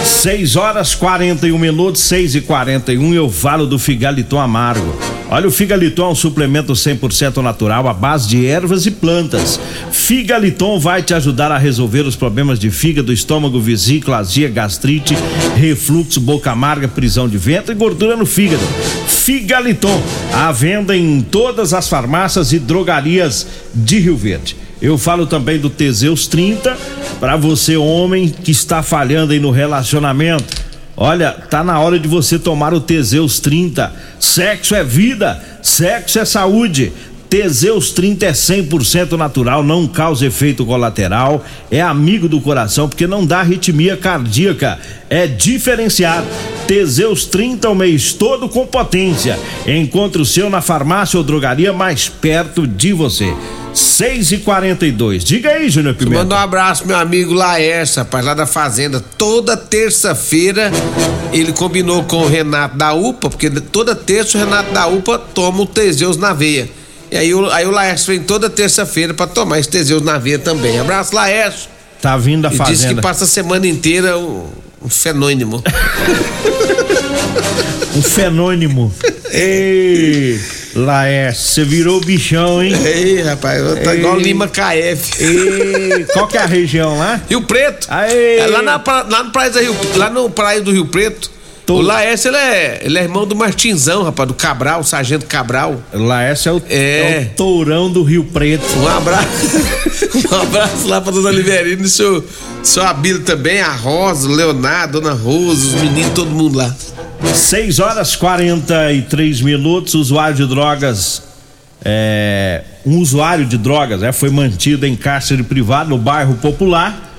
6 0.05 0.57
horas 0.57 0.95
41 0.95 1.59
minutos, 1.59 2.03
6 2.03 2.37
e 2.37 2.41
41 2.41 3.13
e 3.13 3.17
eu 3.17 3.31
falo 3.31 3.67
do 3.67 3.79
Figaliton 3.79 4.39
Amargo. 4.39 4.95
Olha, 5.31 5.49
o 5.49 5.51
Figaliton 5.51 6.05
é 6.05 6.09
um 6.11 6.15
suplemento 6.15 6.75
100% 6.75 7.39
natural 7.39 7.89
à 7.89 7.95
base 7.95 8.29
de 8.29 8.45
ervas 8.45 8.85
e 8.85 8.91
plantas. 8.91 9.59
Figaliton 9.91 10.79
vai 10.79 11.03
te 11.03 11.15
ajudar 11.15 11.51
a 11.51 11.57
resolver 11.57 12.03
os 12.03 12.15
problemas 12.15 12.59
de 12.59 12.71
fígado, 12.71 13.13
estômago, 13.13 13.59
vesícula, 13.59 14.19
azia, 14.19 14.49
gastrite, 14.49 15.17
refluxo, 15.57 16.21
boca 16.21 16.51
amarga, 16.51 16.87
prisão 16.87 17.27
de 17.27 17.39
ventre 17.39 17.73
e 17.73 17.79
gordura 17.79 18.15
no 18.15 18.27
fígado. 18.27 18.63
Figaliton, 19.07 20.03
à 20.35 20.53
venda 20.53 20.95
em 20.95 21.23
todas 21.23 21.73
as 21.73 21.89
farmácias 21.89 22.53
e 22.53 22.59
drogarias 22.59 23.47
de 23.75 24.01
Rio 24.01 24.17
Verde. 24.17 24.57
Eu 24.83 24.99
falo 24.99 25.27
também 25.27 25.61
do 25.61 25.71
Teseus 25.71 26.27
30 26.27 26.77
para 27.21 27.37
você 27.37 27.77
homem 27.77 28.29
que 28.29 28.51
está 28.51 28.83
falhando 28.83 29.33
aí 29.33 29.39
no 29.39 29.53
relacionamento. 29.53 30.61
Olha, 30.97 31.31
tá 31.31 31.63
na 31.63 31.79
hora 31.79 32.01
de 32.01 32.09
você 32.09 32.37
tomar 32.37 32.75
o 32.75 32.81
Teseus 32.81 33.39
30. 33.39 33.93
Sexo 34.19 34.75
é 34.75 34.83
vida, 34.83 35.41
sexo 35.63 36.19
é 36.19 36.25
saúde. 36.25 36.93
Teseus 37.33 37.93
30 37.93 38.27
é 38.27 38.33
100% 38.33 39.13
natural, 39.13 39.65
não 39.65 39.89
causa 39.89 40.27
efeito 40.27 40.67
colateral, 40.67 41.43
é 41.71 41.81
amigo 41.81 42.29
do 42.29 42.43
coração 42.43 42.91
porque 42.91 43.07
não 43.07 43.25
dá 43.25 43.41
arritmia 43.41 43.97
cardíaca, 43.97 44.79
é 45.09 45.27
diferenciado. 45.27 46.27
Teseus 46.67 47.25
30 47.25 47.71
o 47.71 47.75
mês 47.75 48.13
todo 48.13 48.51
com 48.51 48.67
potência. 48.67 49.39
Encontre 49.67 50.21
o 50.21 50.27
seu 50.27 50.51
na 50.51 50.61
farmácia 50.61 51.17
ou 51.17 51.25
drogaria 51.25 51.73
mais 51.73 52.07
perto 52.07 52.67
de 52.67 52.93
você. 52.93 53.35
6 53.73 54.33
e 54.33 54.39
42 54.39 55.25
Diga 55.25 55.53
aí, 55.53 55.71
Júnior 55.71 55.95
Pimenta. 55.95 56.19
Manda 56.19 56.35
um 56.35 56.39
abraço, 56.39 56.87
meu 56.87 56.99
amigo 56.99 57.33
Laércio, 57.33 58.01
rapaz, 58.01 58.27
lá 58.27 58.35
da 58.35 58.45
Fazenda. 58.45 59.01
Toda 59.01 59.57
terça-feira 59.57 60.71
ele 61.33 61.55
combinou 61.55 62.05
com 62.05 62.25
o 62.25 62.29
Renato 62.29 62.77
da 62.77 62.93
UPA, 62.93 63.31
porque 63.31 63.49
toda 63.49 63.97
terça 63.97 64.37
o 64.37 64.41
Renato 64.43 64.71
da 64.75 64.87
UPA 64.87 65.19
toma 65.19 65.63
o 65.63 65.67
Teseus 65.67 66.19
na 66.19 66.35
veia. 66.35 66.82
E 67.13 67.19
aí, 67.19 67.35
o- 67.35 67.51
aí 67.51 67.67
o 67.67 67.71
Laércio 67.71 68.07
vem 68.07 68.23
toda 68.23 68.49
terça-feira 68.49 69.13
pra 69.13 69.27
tomar 69.27 69.59
esse 69.61 69.69
Teseus 69.69 70.03
na 70.03 70.19
veia 70.19 70.39
também. 70.39 70.81
Abraço, 70.81 71.15
Laércio. 71.15 71.69
Tá 72.01 72.17
vindo 72.17 72.43
da 72.43 72.49
E 72.49 72.53
disse 72.53 72.63
que 72.65 72.67
fazenda. 72.75 73.03
passa 73.03 73.25
a 73.25 73.27
semana 73.29 73.67
inteira 73.67 74.19
um, 74.19 74.49
um 74.83 74.89
fenônimo. 74.89 75.63
Um 77.95 78.01
fenônimo. 78.01 78.91
Ei, 79.31 80.41
Laércio, 80.75 81.45
você 81.45 81.65
virou 81.65 82.01
bichão, 82.01 82.63
hein? 82.63 82.73
Ei, 82.87 83.21
rapaz, 83.21 83.61
tá 83.85 83.93
Ei. 83.93 83.99
igual 84.01 84.19
Lima 84.19 84.49
KF. 84.49 85.23
Ei, 85.23 86.05
qual 86.13 86.27
que 86.27 86.39
é 86.39 86.41
a 86.41 86.47
região 86.47 86.97
lá? 86.99 87.21
Rio 87.29 87.43
Preto. 87.43 87.87
Aê. 87.91 88.39
É 88.39 88.47
lá, 88.47 88.63
na, 88.63 88.83
lá 89.11 89.23
no 89.25 89.31
praia 89.31 89.51
do 89.51 89.59
Rio, 89.61 89.77
lá 89.97 90.09
no 90.09 90.31
praia 90.31 90.61
do 90.63 90.73
Rio 90.73 90.87
Preto. 90.87 91.31
Tô- 91.65 91.77
O 91.77 91.81
Laércio, 91.81 92.29
ele 92.29 92.37
é, 92.39 92.81
ele 92.85 92.99
é 92.99 93.03
irmão 93.03 93.25
do 93.27 93.37
Martinzão, 93.37 94.03
rapaz, 94.03 94.27
do 94.27 94.35
Cabral, 94.35 94.81
o 94.81 94.85
Sargento 94.85 95.27
Cabral. 95.27 95.81
Laércio 95.93 96.49
é 96.49 96.53
o, 96.53 96.63
É. 96.69 97.01
é 97.01 97.31
o 97.33 97.37
tourão 97.37 97.91
do 97.91 98.03
Rio 98.03 98.25
Preto. 98.25 98.65
Um 98.79 98.89
abraço. 98.89 99.29
um 100.33 100.41
abraço 100.43 100.89
lá 100.89 101.01
pra 101.01 101.13
Dona 101.13 101.29
Oliverina 101.29 101.83
e 101.83 101.89
seu, 101.89 102.25
seu 102.63 102.83
Abílio 102.83 103.21
também, 103.23 103.61
a 103.61 103.73
Rosa, 103.73 104.29
o 104.29 104.33
Leonardo, 104.33 105.01
Dona 105.01 105.15
Rosa, 105.15 105.69
os 105.69 105.75
meninos, 105.83 106.13
todo 106.15 106.31
mundo 106.31 106.57
lá. 106.59 106.75
6 107.33 107.79
horas 107.79 108.17
43 108.17 109.41
minutos, 109.41 109.95
usuário 109.95 110.35
de 110.37 110.47
drogas. 110.47 111.23
é, 111.85 112.63
um 112.85 112.99
usuário 112.99 113.45
de 113.47 113.57
drogas 113.57 114.03
é, 114.03 114.11
foi 114.13 114.31
mantido 114.31 114.85
em 114.87 114.97
cárcere 114.97 115.43
privado 115.45 115.91
no 115.91 115.99
bairro 115.99 116.35
Popular. 116.35 117.12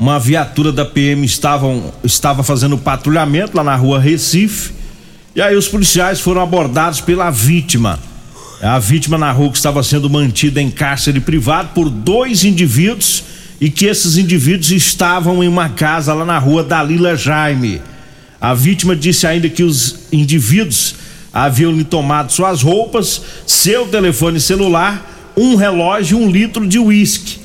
Uma 0.00 0.18
viatura 0.18 0.72
da 0.72 0.86
PM 0.86 1.26
estavam, 1.26 1.92
estava 2.02 2.42
fazendo 2.42 2.78
patrulhamento 2.78 3.54
lá 3.54 3.62
na 3.62 3.76
rua 3.76 4.00
Recife. 4.00 4.72
E 5.36 5.42
aí 5.42 5.54
os 5.54 5.68
policiais 5.68 6.18
foram 6.18 6.40
abordados 6.40 7.02
pela 7.02 7.30
vítima. 7.30 8.00
A 8.62 8.78
vítima 8.78 9.18
narrou 9.18 9.50
que 9.50 9.58
estava 9.58 9.82
sendo 9.82 10.08
mantida 10.08 10.58
em 10.58 10.70
cárcere 10.70 11.20
privado 11.20 11.72
por 11.74 11.90
dois 11.90 12.44
indivíduos 12.44 13.24
e 13.60 13.68
que 13.68 13.84
esses 13.84 14.16
indivíduos 14.16 14.70
estavam 14.70 15.44
em 15.44 15.48
uma 15.48 15.68
casa 15.68 16.14
lá 16.14 16.24
na 16.24 16.38
rua 16.38 16.64
Dalila 16.64 17.14
Jaime. 17.14 17.82
A 18.40 18.54
vítima 18.54 18.96
disse 18.96 19.26
ainda 19.26 19.50
que 19.50 19.62
os 19.62 20.04
indivíduos 20.10 20.94
haviam 21.30 21.72
lhe 21.72 21.84
tomado 21.84 22.32
suas 22.32 22.62
roupas, 22.62 23.20
seu 23.46 23.86
telefone 23.88 24.40
celular, 24.40 25.30
um 25.36 25.56
relógio 25.56 26.18
e 26.18 26.24
um 26.24 26.30
litro 26.30 26.66
de 26.66 26.78
uísque. 26.78 27.39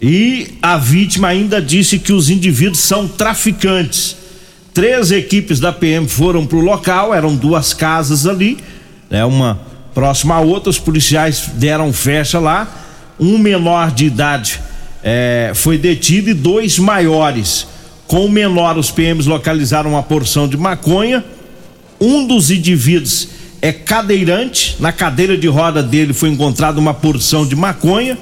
E 0.00 0.58
a 0.60 0.76
vítima 0.76 1.28
ainda 1.28 1.60
disse 1.62 1.98
que 1.98 2.12
os 2.12 2.28
indivíduos 2.28 2.80
são 2.80 3.06
traficantes. 3.08 4.16
Três 4.72 5.12
equipes 5.12 5.60
da 5.60 5.72
PM 5.72 6.08
foram 6.08 6.44
para 6.44 6.58
o 6.58 6.60
local, 6.60 7.14
eram 7.14 7.36
duas 7.36 7.72
casas 7.72 8.26
ali, 8.26 8.58
né, 9.08 9.24
uma 9.24 9.60
próxima 9.94 10.34
à 10.34 10.40
outra. 10.40 10.68
Os 10.68 10.78
policiais 10.78 11.48
deram 11.54 11.92
fecha 11.92 12.38
lá. 12.40 12.68
Um 13.18 13.38
menor 13.38 13.92
de 13.92 14.06
idade 14.06 14.60
eh, 15.02 15.52
foi 15.54 15.78
detido 15.78 16.30
e 16.30 16.34
dois 16.34 16.78
maiores. 16.78 17.66
Com 18.06 18.26
o 18.26 18.28
menor, 18.28 18.76
os 18.76 18.90
PMs 18.90 19.28
localizaram 19.28 19.90
uma 19.90 20.02
porção 20.02 20.48
de 20.48 20.56
maconha. 20.56 21.24
Um 22.00 22.26
dos 22.26 22.50
indivíduos 22.50 23.28
é 23.62 23.72
cadeirante. 23.72 24.76
Na 24.80 24.92
cadeira 24.92 25.38
de 25.38 25.46
roda 25.46 25.82
dele 25.82 26.12
foi 26.12 26.28
encontrada 26.28 26.78
uma 26.80 26.92
porção 26.92 27.46
de 27.46 27.54
maconha. 27.54 28.18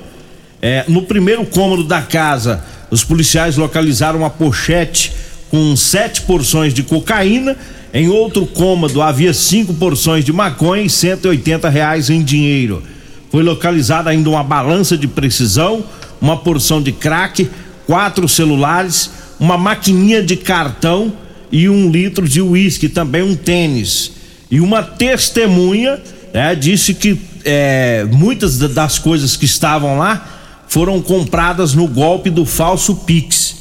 É, 0.65 0.85
no 0.87 1.03
primeiro 1.03 1.45
cômodo 1.45 1.83
da 1.83 2.01
casa, 2.01 2.63
os 2.89 3.03
policiais 3.03 3.57
localizaram 3.57 4.21
uma 4.21 4.31
pochete 4.31 5.13
com 5.51 5.75
sete 5.77 6.23
porções 6.23 6.73
de 6.73 6.85
cocaína. 6.85 7.57
Em 7.93 8.09
outro 8.09 8.47
cômodo 8.47 9.03
havia 9.03 9.35
cinco 9.35 9.75
porções 9.75 10.25
de 10.25 10.33
maconha 10.33 10.83
e 10.85 10.89
180 10.89 11.69
reais 11.69 12.09
em 12.09 12.23
dinheiro. 12.23 12.83
Foi 13.31 13.43
localizada 13.43 14.09
ainda 14.11 14.31
uma 14.31 14.45
balança 14.45 14.97
de 14.97 15.09
precisão, 15.09 15.85
uma 16.21 16.37
porção 16.37 16.81
de 16.81 16.93
crack, 16.93 17.51
quatro 17.87 18.29
celulares, 18.29 19.11
uma 19.41 19.59
maquininha 19.59 20.23
de 20.23 20.37
cartão 20.37 21.13
e 21.51 21.69
um 21.69 21.91
litro 21.91 22.27
de 22.29 22.41
uísque, 22.41 22.89
também 22.89 23.23
um 23.23 23.35
tênis. 23.35 24.13
E 24.51 24.61
uma 24.61 24.83
testemunha 24.83 26.01
né, 26.33 26.55
disse 26.55 26.95
que 26.95 27.19
é, 27.45 28.07
muitas 28.11 28.59
da- 28.59 28.69
das 28.69 28.99
coisas 28.99 29.37
que 29.37 29.45
estavam 29.45 29.99
lá 29.99 30.29
foram 30.73 31.03
compradas 31.03 31.75
no 31.75 31.87
golpe 31.87 32.31
do 32.31 32.47
falso 32.47 32.97
Pix. 32.97 33.57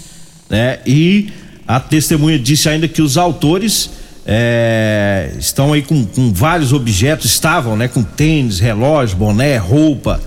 Né? 0.49 0.79
E 0.87 1.27
a 1.67 1.77
testemunha 1.77 2.39
disse 2.39 2.69
ainda 2.69 2.87
que 2.87 3.01
os 3.01 3.17
autores 3.17 3.89
é, 4.25 5.33
estão 5.37 5.73
aí 5.73 5.81
com, 5.81 6.05
com 6.05 6.31
vários 6.31 6.71
objetos, 6.71 7.25
estavam 7.25 7.75
né, 7.75 7.89
com 7.89 8.01
tênis, 8.01 8.59
relógio, 8.59 9.17
boné, 9.17 9.57
roupa, 9.57 10.21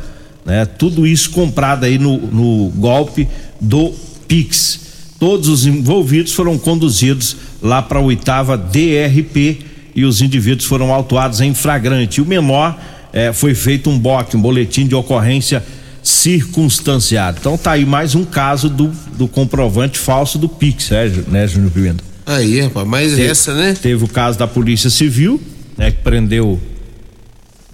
né? 0.44 0.66
tudo 0.66 1.06
isso 1.06 1.30
comprado 1.30 1.84
aí 1.84 1.98
no, 1.98 2.18
no 2.18 2.68
golpe 2.76 3.26
do 3.58 3.90
Pix. 4.28 4.80
Todos 5.18 5.48
os 5.48 5.64
envolvidos 5.64 6.34
foram 6.34 6.58
conduzidos 6.58 7.34
lá 7.62 7.80
para 7.80 7.98
a 7.98 8.02
oitava 8.02 8.58
DRP 8.58 9.60
e 9.94 10.04
os 10.04 10.20
indivíduos 10.20 10.66
foram 10.66 10.92
autuados 10.92 11.40
em 11.40 11.54
flagrante. 11.54 12.20
O 12.20 12.26
menor 12.26 12.78
eh, 13.10 13.32
foi 13.32 13.54
feito 13.54 13.88
um 13.88 13.98
BOC, 13.98 14.36
um 14.36 14.40
boletim 14.42 14.86
de 14.86 14.94
ocorrência 14.94 15.64
circunstanciado. 16.04 17.38
Então 17.40 17.56
tá 17.56 17.72
aí 17.72 17.86
mais 17.86 18.14
um 18.14 18.24
caso 18.24 18.68
do, 18.68 18.92
do 19.16 19.26
comprovante 19.26 19.98
falso 19.98 20.38
do 20.38 20.48
Pix, 20.48 20.92
é, 20.92 21.08
né, 21.26 21.48
Júnior 21.48 21.70
Pimenta? 21.72 22.04
Aí, 22.26 22.60
rapaz, 22.60 22.86
mais 22.86 23.10
teve, 23.12 23.26
essa, 23.26 23.54
né? 23.54 23.74
Teve 23.80 24.04
o 24.04 24.08
caso 24.08 24.38
da 24.38 24.46
Polícia 24.46 24.90
Civil, 24.90 25.40
né, 25.76 25.90
que 25.90 25.98
prendeu 25.98 26.60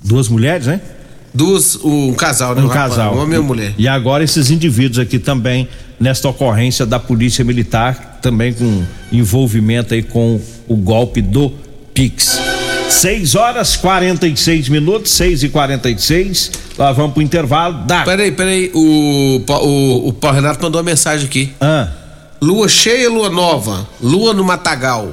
duas 0.03 0.29
mulheres, 0.29 0.67
né? 0.67 0.81
Duas, 1.35 1.77
um 1.85 2.13
casal, 2.15 2.55
né? 2.55 2.63
Um 2.63 2.69
casal. 2.69 3.15
Uma 3.15 3.27
minha 3.27 3.43
mulher. 3.43 3.75
E 3.77 3.87
agora 3.87 4.25
esses 4.25 4.51
indivíduos 4.51 4.99
aqui 4.99 5.19
também, 5.19 5.69
nesta 5.99 6.29
ocorrência 6.29 6.85
da 6.85 6.99
Polícia 6.99 7.45
Militar, 7.45 8.19
também 8.23 8.53
com 8.53 8.85
envolvimento 9.13 9.95
aí 9.95 10.03
com 10.03 10.41
o 10.67 10.77
golpe 10.77 11.21
do 11.21 11.53
Pix. 11.95 12.41
6 12.91 13.35
horas 13.35 13.77
46 13.77 14.69
minutos, 14.69 15.13
6 15.13 15.45
e 15.45 15.49
46 15.49 16.51
Lá 16.81 16.93
vamos 16.93 17.13
pro 17.13 17.23
intervalo. 17.23 17.85
Da... 17.85 18.05
Peraí, 18.05 18.33
peraí. 18.33 18.71
O, 18.75 19.43
o, 19.47 20.09
o 20.09 20.13
Paulo 20.15 20.37
Renato 20.37 20.63
mandou 20.63 20.81
uma 20.81 20.91
mensagem 20.91 21.27
aqui. 21.27 21.53
Ah. 21.61 21.89
Lua 22.41 22.69
cheia, 22.69 23.11
lua 23.11 23.29
nova. 23.29 23.87
Lua 24.01 24.33
no 24.33 24.43
Matagal. 24.43 25.13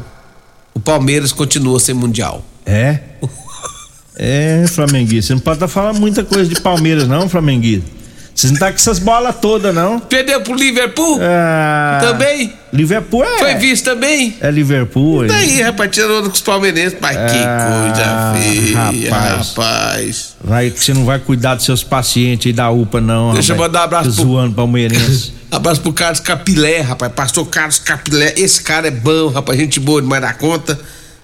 O 0.73 0.79
Palmeiras 0.79 1.33
continua 1.33 1.77
sem 1.79 1.93
mundial. 1.93 2.41
É? 2.65 2.99
é, 4.15 4.65
Flamenguista. 4.69 5.27
Você 5.27 5.33
não 5.33 5.41
pode 5.41 5.57
estar 5.57 5.67
falando 5.67 5.99
muita 5.99 6.23
coisa 6.23 6.49
de 6.49 6.61
Palmeiras, 6.61 7.05
não, 7.05 7.27
Flamenguista. 7.27 7.96
Vocês 8.37 8.51
não 8.51 8.59
tá 8.59 8.69
com 8.69 8.75
essas 8.75 8.99
bolas 8.99 9.35
todas, 9.41 9.73
não. 9.73 9.99
Perdeu 9.99 10.39
pro 10.41 10.53
Liverpool? 10.53 11.19
Ah, 11.19 11.97
também? 11.99 12.53
Liverpool 12.71 13.23
é. 13.23 13.39
Foi 13.39 13.55
visto 13.55 13.85
também? 13.85 14.37
É 14.39 14.51
Liverpool. 14.51 15.25
E 15.25 15.27
daí, 15.27 15.59
rapaz, 15.63 15.89
tirando 15.89 16.25
com 16.25 16.35
os 16.35 16.41
palmeirenses. 16.41 16.95
Mas 17.01 17.17
ah, 17.17 17.25
que 17.25 17.33
coisa 17.33 18.91
feia, 18.91 19.09
rapaz. 19.11 19.47
rapaz. 19.47 20.35
Vai, 20.39 20.69
você 20.69 20.93
não 20.93 21.03
vai 21.03 21.17
cuidar 21.17 21.55
dos 21.55 21.65
seus 21.65 21.83
pacientes 21.83 22.45
aí 22.45 22.53
da 22.53 22.69
UPA, 22.69 23.01
não. 23.01 23.33
Deixa 23.33 23.53
rapaz. 23.53 23.57
eu 23.57 23.57
mandar 23.57 23.79
um 23.79 23.83
abraço 23.85 24.13
pro... 24.13 24.23
Zoando 24.23 24.53
palmeirense. 24.53 25.33
abraço 25.51 25.81
pro 25.81 25.91
Carlos 25.91 26.19
Capilé, 26.19 26.81
rapaz. 26.81 27.11
Pastor 27.13 27.47
Carlos 27.47 27.79
Capilé. 27.79 28.35
Esse 28.37 28.61
cara 28.61 28.87
é 28.87 28.91
bom, 28.91 29.29
rapaz. 29.29 29.57
Gente 29.57 29.79
boa 29.79 29.99
demais 29.99 30.21
da 30.21 30.35
conta. 30.35 30.79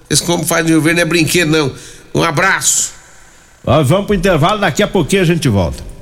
Esse 0.10 0.24
como 0.24 0.44
faz 0.44 0.66
de 0.66 0.76
ver 0.80 0.96
não 0.96 1.04
é 1.04 1.06
brinquedo, 1.06 1.52
não. 1.52 1.72
Um 2.16 2.24
abraço. 2.24 2.92
Ó, 3.64 3.84
vamos 3.84 4.08
pro 4.08 4.16
intervalo, 4.16 4.60
daqui 4.60 4.82
a 4.82 4.88
pouquinho 4.88 5.22
a 5.22 5.26
gente 5.26 5.48
volta. 5.48 5.93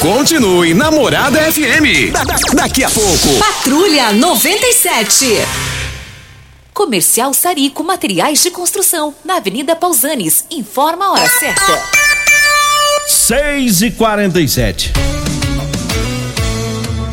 Continue 0.00 0.74
Namorada 0.74 1.40
FM. 1.52 2.12
Da, 2.12 2.24
da, 2.24 2.36
daqui 2.54 2.84
a 2.84 2.90
pouco. 2.90 3.38
Patrulha 3.38 4.12
97. 4.12 5.26
Comercial 6.72 7.32
Sarico 7.32 7.84
Materiais 7.84 8.42
de 8.42 8.50
Construção, 8.50 9.14
na 9.24 9.36
Avenida 9.36 9.76
Pausanes. 9.76 10.44
Informa 10.50 11.06
a 11.06 11.12
hora 11.12 11.28
certa. 11.28 11.82
6 13.06 13.82
e 13.82 13.90
47 13.92 14.92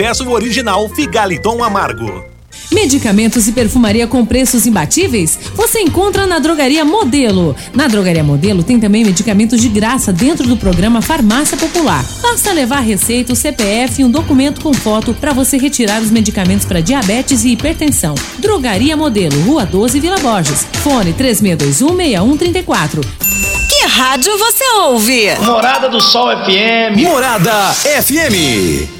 peça 0.00 0.24
o 0.24 0.30
original 0.30 0.88
Figaliton 0.88 1.62
Amargo. 1.62 2.24
Medicamentos 2.72 3.46
e 3.46 3.52
perfumaria 3.52 4.06
com 4.06 4.24
preços 4.24 4.66
imbatíveis? 4.66 5.38
Você 5.54 5.78
encontra 5.80 6.26
na 6.26 6.38
Drogaria 6.38 6.86
Modelo. 6.86 7.54
Na 7.74 7.86
Drogaria 7.86 8.24
Modelo 8.24 8.62
tem 8.62 8.80
também 8.80 9.04
medicamentos 9.04 9.60
de 9.60 9.68
graça 9.68 10.10
dentro 10.10 10.48
do 10.48 10.56
programa 10.56 11.02
Farmácia 11.02 11.54
Popular. 11.58 12.02
Basta 12.22 12.50
levar 12.50 12.80
receita, 12.80 13.34
o 13.34 13.36
CPF 13.36 14.00
e 14.00 14.04
um 14.06 14.10
documento 14.10 14.62
com 14.62 14.72
foto 14.72 15.12
para 15.12 15.34
você 15.34 15.58
retirar 15.58 16.00
os 16.00 16.10
medicamentos 16.10 16.64
para 16.64 16.80
diabetes 16.80 17.44
e 17.44 17.50
hipertensão. 17.50 18.14
Drogaria 18.38 18.96
Modelo, 18.96 19.38
Rua 19.42 19.66
12, 19.66 20.00
Vila 20.00 20.18
Borges. 20.20 20.66
Fone 20.82 21.12
36216134. 21.12 23.04
Que 23.68 23.86
rádio 23.86 24.38
você 24.38 24.64
ouve? 24.78 25.28
Morada 25.42 25.90
do 25.90 26.00
Sol 26.00 26.30
FM. 26.30 27.02
Morada 27.02 27.74
FM. 27.74 28.99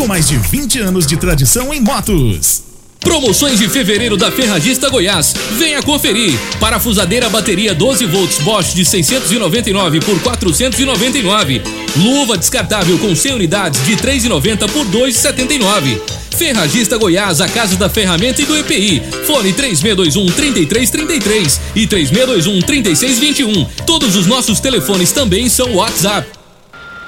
com 0.01 0.07
mais 0.07 0.27
de 0.27 0.35
20 0.35 0.79
anos 0.79 1.05
de 1.05 1.15
tradição 1.15 1.71
em 1.71 1.79
motos. 1.79 2.63
Promoções 3.01 3.59
de 3.59 3.69
fevereiro 3.69 4.17
da 4.17 4.31
Ferragista 4.31 4.89
Goiás. 4.89 5.35
Venha 5.59 5.83
conferir. 5.83 6.33
Parafusadeira 6.59 7.29
bateria 7.29 7.75
12 7.75 8.07
volts 8.07 8.39
Bosch 8.39 8.73
de 8.73 8.83
699 8.83 9.99
por 9.99 10.19
499. 10.23 11.61
Luva 11.97 12.35
descartável 12.35 12.97
com 12.97 13.15
100 13.15 13.33
unidades 13.33 13.85
de 13.85 13.95
3,90 13.95 14.71
por 14.71 14.87
2,79. 14.87 16.01
Ferragista 16.35 16.97
Goiás, 16.97 17.39
a 17.39 17.47
casa 17.47 17.75
da 17.75 17.87
ferramenta 17.87 18.41
e 18.41 18.45
do 18.45 18.57
EPI. 18.57 19.03
Fone 19.27 19.53
3621 19.53 20.25
3333 20.33 21.61
e 21.75 21.85
3621 21.85 22.59
3621. 22.61 23.65
Todos 23.85 24.15
os 24.15 24.25
nossos 24.25 24.59
telefones 24.59 25.11
também 25.11 25.47
são 25.47 25.75
WhatsApp. 25.75 26.40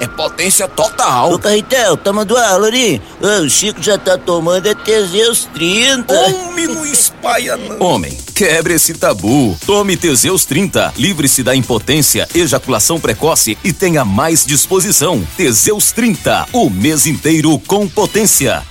é 0.00 0.06
potência 0.06 0.66
total. 0.68 1.32
Ô, 1.32 1.38
Carretel, 1.38 1.96
tá 1.96 2.12
mandando 2.12 2.40
aula 2.40 2.66
ali? 2.66 3.00
O 3.20 3.48
Chico 3.48 3.82
já 3.82 3.98
tá 3.98 4.18
tomando 4.18 4.66
é 4.66 4.74
Teseus 4.74 5.48
30. 5.54 6.12
Homem, 6.12 6.66
não 6.66 6.86
espalha 6.86 7.56
não. 7.56 7.80
Homem, 7.80 8.16
quebre 8.34 8.74
esse 8.74 8.94
tabu. 8.94 9.56
Tome 9.66 9.96
Teseus 9.96 10.44
30. 10.44 10.94
Livre-se 10.96 11.42
da 11.42 11.54
impotência, 11.54 12.28
ejaculação 12.34 12.98
precoce 12.98 13.56
e 13.62 13.72
tenha 13.72 14.04
mais 14.04 14.44
disposição. 14.44 15.26
Teseus 15.36 15.92
30. 15.92 16.48
O 16.52 16.68
mês 16.68 17.06
inteiro 17.06 17.58
com 17.66 17.88
potência. 17.88 18.62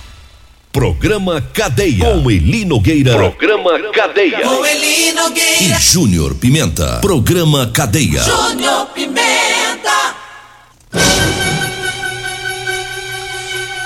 Programa 0.72 1.42
Cadeia. 1.52 2.06
Com 2.06 2.30
Eli 2.30 2.64
Nogueira. 2.64 3.12
Programa 3.14 3.78
Cadeia. 3.92 4.40
Com 4.40 4.64
Eli 4.64 5.12
Nogueira. 5.12 5.64
E 5.64 5.78
Júnior 5.78 6.34
Pimenta. 6.34 6.98
Programa 7.02 7.70
Cadeia. 7.74 8.22
Júnior 8.22 8.86
Pimenta. 8.86 10.01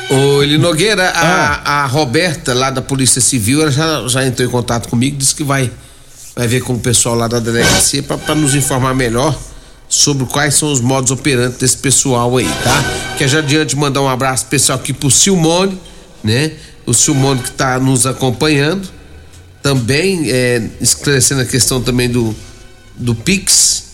Ô, 0.09 0.43
Eli 0.43 0.57
Nogueira, 0.57 1.13
ah. 1.15 1.61
a, 1.65 1.83
a, 1.83 1.87
Roberta, 1.87 2.55
lá 2.55 2.71
da 2.71 2.81
Polícia 2.81 3.21
Civil, 3.21 3.63
ela 3.63 3.71
já, 3.71 4.07
já 4.07 4.25
entrou 4.25 4.47
em 4.47 4.51
contato 4.51 4.89
comigo, 4.89 5.17
disse 5.17 5.35
que 5.35 5.43
vai, 5.43 5.71
vai 6.35 6.47
ver 6.47 6.61
com 6.63 6.75
o 6.75 6.79
pessoal 6.79 7.15
lá 7.15 7.27
da 7.27 7.41
delegacia 7.41 8.03
para 8.03 8.35
nos 8.35 8.55
informar 8.55 8.95
melhor 8.95 9.37
sobre 9.89 10.27
quais 10.27 10.55
são 10.55 10.71
os 10.73 10.81
modos 10.81 11.11
operantes 11.11 11.59
desse 11.59 11.77
pessoal 11.77 12.37
aí, 12.37 12.49
tá? 12.63 13.15
Quer 13.19 13.29
já 13.29 13.39
adiante 13.39 13.77
mandar 13.77 14.03
um 14.03 14.09
abraço 14.09 14.45
especial 14.45 14.79
aqui 14.79 14.93
pro 14.93 15.11
Silmone, 15.11 15.81
né? 16.23 16.53
O 16.85 16.93
Silmone 16.93 17.41
que 17.41 17.49
está 17.49 17.79
nos 17.79 18.07
acompanhando. 18.07 18.89
Também 19.63 20.31
é, 20.31 20.63
esclarecendo 20.81 21.41
a 21.41 21.45
questão 21.45 21.83
também 21.83 22.09
do, 22.09 22.35
do 22.97 23.15
Pix. 23.15 23.86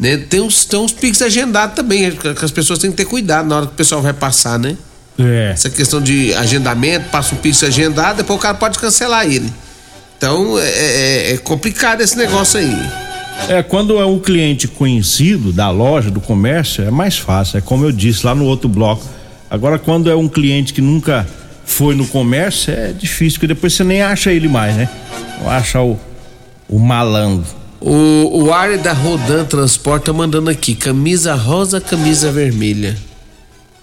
Né? 0.00 0.16
Tem, 0.16 0.40
uns, 0.40 0.64
tem 0.64 0.80
uns 0.80 0.92
Pix 0.92 1.20
agendados 1.20 1.76
também, 1.76 2.10
que 2.10 2.44
as 2.44 2.50
pessoas 2.50 2.78
têm 2.78 2.90
que 2.90 2.96
ter 2.96 3.04
cuidado 3.04 3.46
na 3.46 3.56
hora 3.56 3.66
que 3.66 3.74
o 3.74 3.76
pessoal 3.76 4.00
vai 4.00 4.14
passar, 4.14 4.58
né? 4.58 4.76
É. 5.18 5.50
Essa 5.52 5.68
questão 5.68 6.00
de 6.00 6.32
agendamento, 6.34 7.10
passa 7.10 7.34
um 7.34 7.38
Pix 7.38 7.62
agendado, 7.62 8.16
depois 8.16 8.38
o 8.38 8.42
cara 8.42 8.54
pode 8.54 8.78
cancelar 8.78 9.26
ele. 9.26 9.52
Então 10.16 10.58
é, 10.58 10.68
é, 10.68 11.32
é 11.34 11.36
complicado 11.36 12.00
esse 12.00 12.16
negócio 12.16 12.58
aí. 12.58 12.74
É, 13.48 13.62
quando 13.62 13.98
é 13.98 14.06
um 14.06 14.18
cliente 14.18 14.66
conhecido 14.66 15.52
da 15.52 15.70
loja, 15.70 16.10
do 16.10 16.20
comércio, 16.20 16.82
é 16.84 16.90
mais 16.90 17.18
fácil. 17.18 17.58
É 17.58 17.60
como 17.60 17.84
eu 17.84 17.92
disse 17.92 18.24
lá 18.24 18.34
no 18.34 18.44
outro 18.44 18.68
bloco. 18.68 19.04
Agora, 19.50 19.78
quando 19.78 20.10
é 20.10 20.14
um 20.14 20.28
cliente 20.28 20.72
que 20.72 20.80
nunca 20.80 21.26
foi 21.64 21.94
no 21.94 22.06
comércio, 22.06 22.72
é 22.72 22.92
difícil, 22.92 23.38
porque 23.38 23.48
depois 23.48 23.72
você 23.74 23.84
nem 23.84 24.02
acha 24.02 24.32
ele 24.32 24.48
mais, 24.48 24.76
né? 24.76 24.88
Acha 25.46 25.80
o, 25.80 25.98
o 26.68 26.78
malandro. 26.78 27.59
O, 27.80 28.44
o 28.44 28.76
da 28.82 28.92
Rodan 28.92 29.44
Transporte 29.44 30.04
tá 30.04 30.12
mandando 30.12 30.50
aqui, 30.50 30.74
camisa 30.74 31.34
rosa, 31.34 31.80
camisa 31.80 32.30
vermelha. 32.30 32.96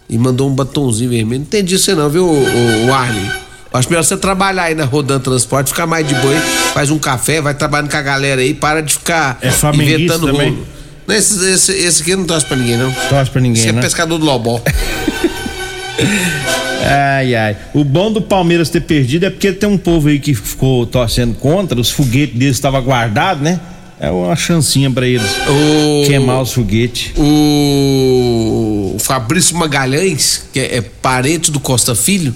E 0.09 0.17
mandou 0.17 0.49
um 0.49 0.53
batonzinho 0.53 1.09
vermelho. 1.09 1.39
Não 1.39 1.47
entendi 1.47 1.75
isso 1.75 1.95
não, 1.95 2.09
viu, 2.09 2.25
o, 2.25 2.29
o, 2.31 2.85
o 2.87 2.93
Arley? 2.93 3.29
Acho 3.73 3.89
melhor 3.89 4.03
você 4.03 4.15
trabalhar 4.15 4.63
aí 4.63 4.75
na 4.75 4.85
Rodan 4.85 5.19
Transporte, 5.19 5.69
ficar 5.69 5.85
mais 5.85 6.07
de 6.07 6.15
aí, 6.15 6.39
faz 6.73 6.89
um 6.89 6.97
café, 6.97 7.41
vai 7.41 7.53
trabalhando 7.53 7.91
com 7.91 7.97
a 7.97 8.01
galera 8.01 8.41
aí, 8.41 8.53
para 8.53 8.81
de 8.81 8.93
ficar 8.93 9.37
É 9.41 9.49
inventando 9.75 10.27
também? 10.27 10.51
rolo. 10.51 10.67
Não, 11.05 11.15
esse, 11.15 11.51
esse, 11.51 11.71
esse 11.73 12.01
aqui 12.01 12.15
não 12.15 12.25
torce 12.25 12.45
pra 12.45 12.55
ninguém, 12.57 12.77
não. 12.77 12.91
Torce 13.09 13.31
pra 13.31 13.41
ninguém, 13.41 13.61
Esse 13.61 13.69
é 13.69 13.73
né? 13.73 13.81
pescador 13.81 14.17
do 14.17 14.25
Lobó. 14.25 14.61
Ai, 16.89 17.35
ai. 17.35 17.57
O 17.73 17.83
bom 17.83 18.11
do 18.11 18.21
Palmeiras 18.21 18.69
ter 18.69 18.81
perdido 18.81 19.25
é 19.25 19.29
porque 19.29 19.51
tem 19.51 19.67
um 19.67 19.77
povo 19.77 20.07
aí 20.07 20.19
que 20.19 20.33
ficou 20.33 20.85
torcendo 20.85 21.33
contra, 21.35 21.77
os 21.77 21.89
foguetes 21.91 22.37
deles 22.37 22.55
estavam 22.55 22.81
guardados, 22.81 23.43
né? 23.43 23.59
É 23.99 24.11
uma 24.11 24.35
chancinha 24.35 24.91
pra 24.91 25.07
eles 25.07 25.29
queimar 26.05 26.41
os 26.41 26.53
foguetes. 26.53 27.11
O 27.17 28.95
Fabrício 28.99 29.55
Magalhães, 29.55 30.43
que 30.53 30.59
é, 30.59 30.77
é 30.77 30.81
parente 30.81 31.49
do 31.51 31.59
Costa 31.59 31.95
Filho, 31.95 32.33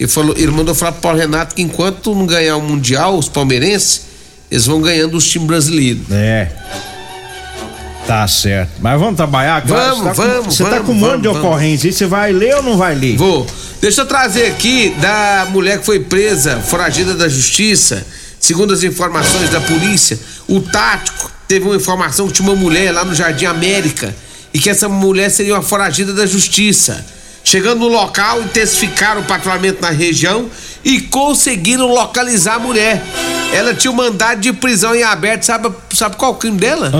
ele, 0.00 0.08
falou, 0.08 0.34
ele 0.36 0.50
mandou 0.50 0.74
falar 0.74 0.92
pro 0.92 1.02
Paulo 1.02 1.18
Renato 1.18 1.54
que 1.54 1.62
enquanto 1.62 2.14
não 2.14 2.24
ganhar 2.26 2.56
o 2.56 2.62
Mundial, 2.62 3.18
os 3.18 3.28
palmeirenses, 3.28 4.02
eles 4.50 4.64
vão 4.66 4.80
ganhando 4.80 5.16
os 5.16 5.28
times 5.28 5.46
brasileiros. 5.46 6.10
É. 6.10 6.50
Tá 8.06 8.26
certo. 8.28 8.70
Mas 8.80 8.98
vamos 9.00 9.16
trabalhar? 9.16 9.62
Clara? 9.66 9.94
Vamos, 9.94 10.04
Você 10.04 10.14
tá 10.14 10.14
com- 10.14 10.22
vamos, 10.32 10.54
Você 10.54 10.64
tá 10.64 10.70
vamos, 10.70 10.86
com 10.86 10.92
um 10.92 10.94
monte 10.94 11.22
de 11.22 11.28
ocorrência 11.28 11.88
aí, 11.88 11.92
você 11.92 12.06
vai 12.06 12.32
ler 12.32 12.56
ou 12.56 12.62
não 12.62 12.76
vai 12.78 12.94
ler? 12.94 13.16
Vou. 13.16 13.44
Deixa 13.80 14.02
eu 14.02 14.06
trazer 14.06 14.46
aqui 14.46 14.94
da 15.00 15.48
mulher 15.50 15.80
que 15.80 15.84
foi 15.86 16.00
presa, 16.00 16.58
foragida 16.60 17.14
da 17.14 17.28
justiça. 17.28 18.06
Segundo 18.40 18.72
as 18.72 18.82
informações 18.82 19.50
da 19.50 19.60
polícia, 19.60 20.18
o 20.48 20.60
tático 20.60 21.30
teve 21.48 21.64
uma 21.64 21.76
informação 21.76 22.26
que 22.26 22.34
tinha 22.34 22.48
uma 22.48 22.56
mulher 22.56 22.92
lá 22.92 23.04
no 23.04 23.14
Jardim 23.14 23.46
América 23.46 24.14
e 24.52 24.58
que 24.58 24.70
essa 24.70 24.88
mulher 24.88 25.30
seria 25.30 25.54
uma 25.54 25.62
foragida 25.62 26.12
da 26.12 26.26
justiça. 26.26 27.04
Chegando 27.44 27.80
no 27.80 27.88
local, 27.88 28.42
intensificaram 28.42 29.20
o 29.20 29.24
patrulhamento 29.24 29.80
na 29.80 29.90
região 29.90 30.50
e 30.84 31.00
conseguiram 31.00 31.86
localizar 31.86 32.54
a 32.54 32.58
mulher. 32.58 33.02
Ela 33.52 33.72
tinha 33.72 33.90
um 33.90 33.94
mandado 33.94 34.40
de 34.40 34.52
prisão 34.52 34.94
em 34.94 35.02
aberto, 35.02 35.44
sabe, 35.44 35.72
sabe 35.94 36.16
qual 36.16 36.32
o 36.32 36.34
crime 36.34 36.58
dela? 36.58 36.90